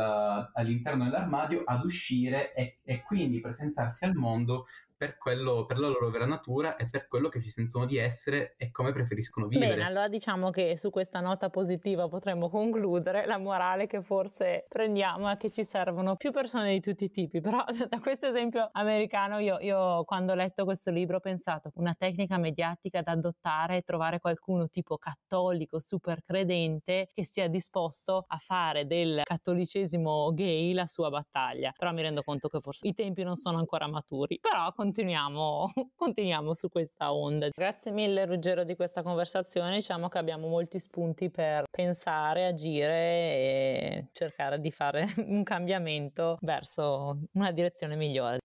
all'interno 0.54 1.06
dell'armadio, 1.06 1.64
ad 1.66 1.84
uscire 1.84 2.54
e, 2.54 2.80
e, 2.84 3.02
quindi 3.04 3.40
presentarsi 3.40 4.06
al 4.06 4.14
mondo 4.14 4.66
per, 5.04 5.18
quello, 5.18 5.66
per 5.66 5.80
la 5.80 5.90
loro 5.90 6.10
vera 6.10 6.26
natura 6.26 6.78
e 6.78 6.90
per 6.90 7.08
quello 7.08 7.28
che 7.28 7.40
si 7.40 7.50
sentono 7.50 7.86
di 7.86 7.98
essere 7.98 8.56
e 8.58 8.72
come 8.72 8.94
preferiscono 8.94 9.48
vivere. 9.48 9.72
Bene, 9.72 9.86
allora 9.86 10.08
diciamo 10.08 10.50
che 10.50 10.78
su 10.78 10.90
questa 10.92 11.20
nota 11.20 11.50
positiva 11.50 12.08
potremmo 12.08 12.50
concludere 12.50 13.26
la 13.26 13.38
morale 13.38 13.86
che 13.86 14.02
forse 14.02 14.66
prendiamo 14.70 15.30
è 15.30 15.36
che 15.36 15.50
ci 15.50 15.66
servono 15.66 16.16
più 16.16 16.32
persone 16.32 16.72
di 16.72 16.80
tutti 16.80 17.04
i 17.06 17.10
tipi, 17.10 17.42
però 17.42 17.66
da 17.90 18.00
questo 18.00 18.28
esempio 18.28 18.70
americano 18.72 19.40
io, 19.40 19.58
io 19.60 20.04
quando 20.06 20.32
ho 20.32 20.36
letto 20.36 20.64
questo 20.64 20.90
libro 20.90 21.18
ho 21.18 21.22
pensato 21.22 21.72
una 21.76 21.94
tecnica 21.94 22.38
mediatica 22.38 23.02
da 23.02 23.12
adottare 23.12 23.78
è 23.78 23.84
trovare 23.84 24.20
qualcuno 24.20 24.70
tipo 24.70 24.98
cattolico, 25.54 25.80
super 25.80 26.22
credente, 26.24 27.10
che 27.14 27.24
sia 27.24 27.48
disposto 27.48 28.26
a 28.28 28.38
fare 28.38 28.86
del 28.86 29.22
cattolicesimo 29.24 30.34
gay 30.34 30.74
la 30.74 30.88
sua 30.88 31.10
battaglia, 31.10 31.72
però 31.78 31.92
mi 31.92 32.02
rendo 32.02 32.24
conto 32.24 32.48
che 32.48 32.60
forse 32.60 32.88
i 32.88 32.94
tempi 32.94 33.24
non 33.24 33.36
sono 33.36 33.60
ancora 33.60 33.88
maturi, 33.88 34.40
però 34.40 34.72
continuiamo, 34.74 35.72
continuiamo 35.96 36.54
su 36.54 36.70
questa 36.70 37.14
onda. 37.14 37.50
Grazie 37.50 37.92
mille 37.92 38.26
Ruggero 38.26 38.64
di 38.64 38.76
questa 38.76 39.04
conversazione, 39.04 39.76
diciamo 39.76 40.08
che 40.08 40.18
abbiamo 40.18 40.48
molti 40.48 40.80
spunti 40.80 41.30
per 41.30 41.66
pensare, 41.70 42.48
agire 42.48 42.94
e 42.94 44.08
cercare 44.12 44.60
di 44.60 44.72
fare 44.72 45.06
un 45.28 45.44
cambiamento 45.44 46.38
verso 46.42 47.20
una 47.34 47.52
direzione 47.52 47.96
migliore. 47.96 48.40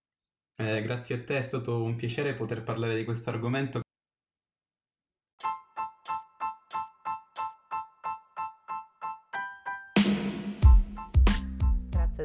Eh, 0.61 0.81
grazie 0.81 1.15
a 1.15 1.23
te, 1.23 1.37
è 1.37 1.41
stato 1.41 1.81
un 1.81 1.95
piacere 1.95 2.33
poter 2.33 2.63
parlare 2.63 2.95
di 2.95 3.05
questo 3.05 3.29
argomento 3.29 3.79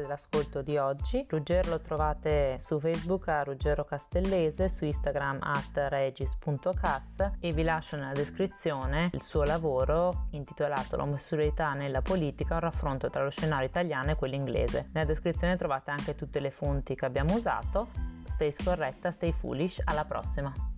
dell'ascolto 0.05 0.61
di 0.61 0.77
oggi. 0.77 1.25
Ruggero 1.27 1.69
lo 1.69 1.81
trovate 1.81 2.57
su 2.59 2.79
Facebook 2.79 3.27
a 3.27 3.43
Ruggero 3.43 3.83
Castellese, 3.83 4.69
su 4.69 4.85
Instagram 4.85 5.39
at 5.41 5.87
regis.cas 5.89 7.31
e 7.39 7.51
vi 7.51 7.63
lascio 7.63 7.95
nella 7.95 8.13
descrizione 8.13 9.09
il 9.13 9.23
suo 9.23 9.43
lavoro 9.43 10.27
intitolato 10.31 10.95
L'omosessualità 10.95 11.73
nella 11.73 12.01
politica, 12.01 12.53
un 12.55 12.61
raffronto 12.61 13.09
tra 13.09 13.23
lo 13.23 13.29
scenario 13.31 13.67
italiano 13.67 14.11
e 14.11 14.15
quello 14.15 14.35
inglese. 14.35 14.89
Nella 14.93 15.05
descrizione 15.05 15.57
trovate 15.57 15.91
anche 15.91 16.15
tutte 16.15 16.39
le 16.39 16.51
fonti 16.51 16.95
che 16.95 17.05
abbiamo 17.05 17.35
usato. 17.35 17.89
Stay 18.25 18.51
scorretta, 18.51 19.11
stay 19.11 19.31
foolish, 19.31 19.81
alla 19.83 20.05
prossima! 20.05 20.74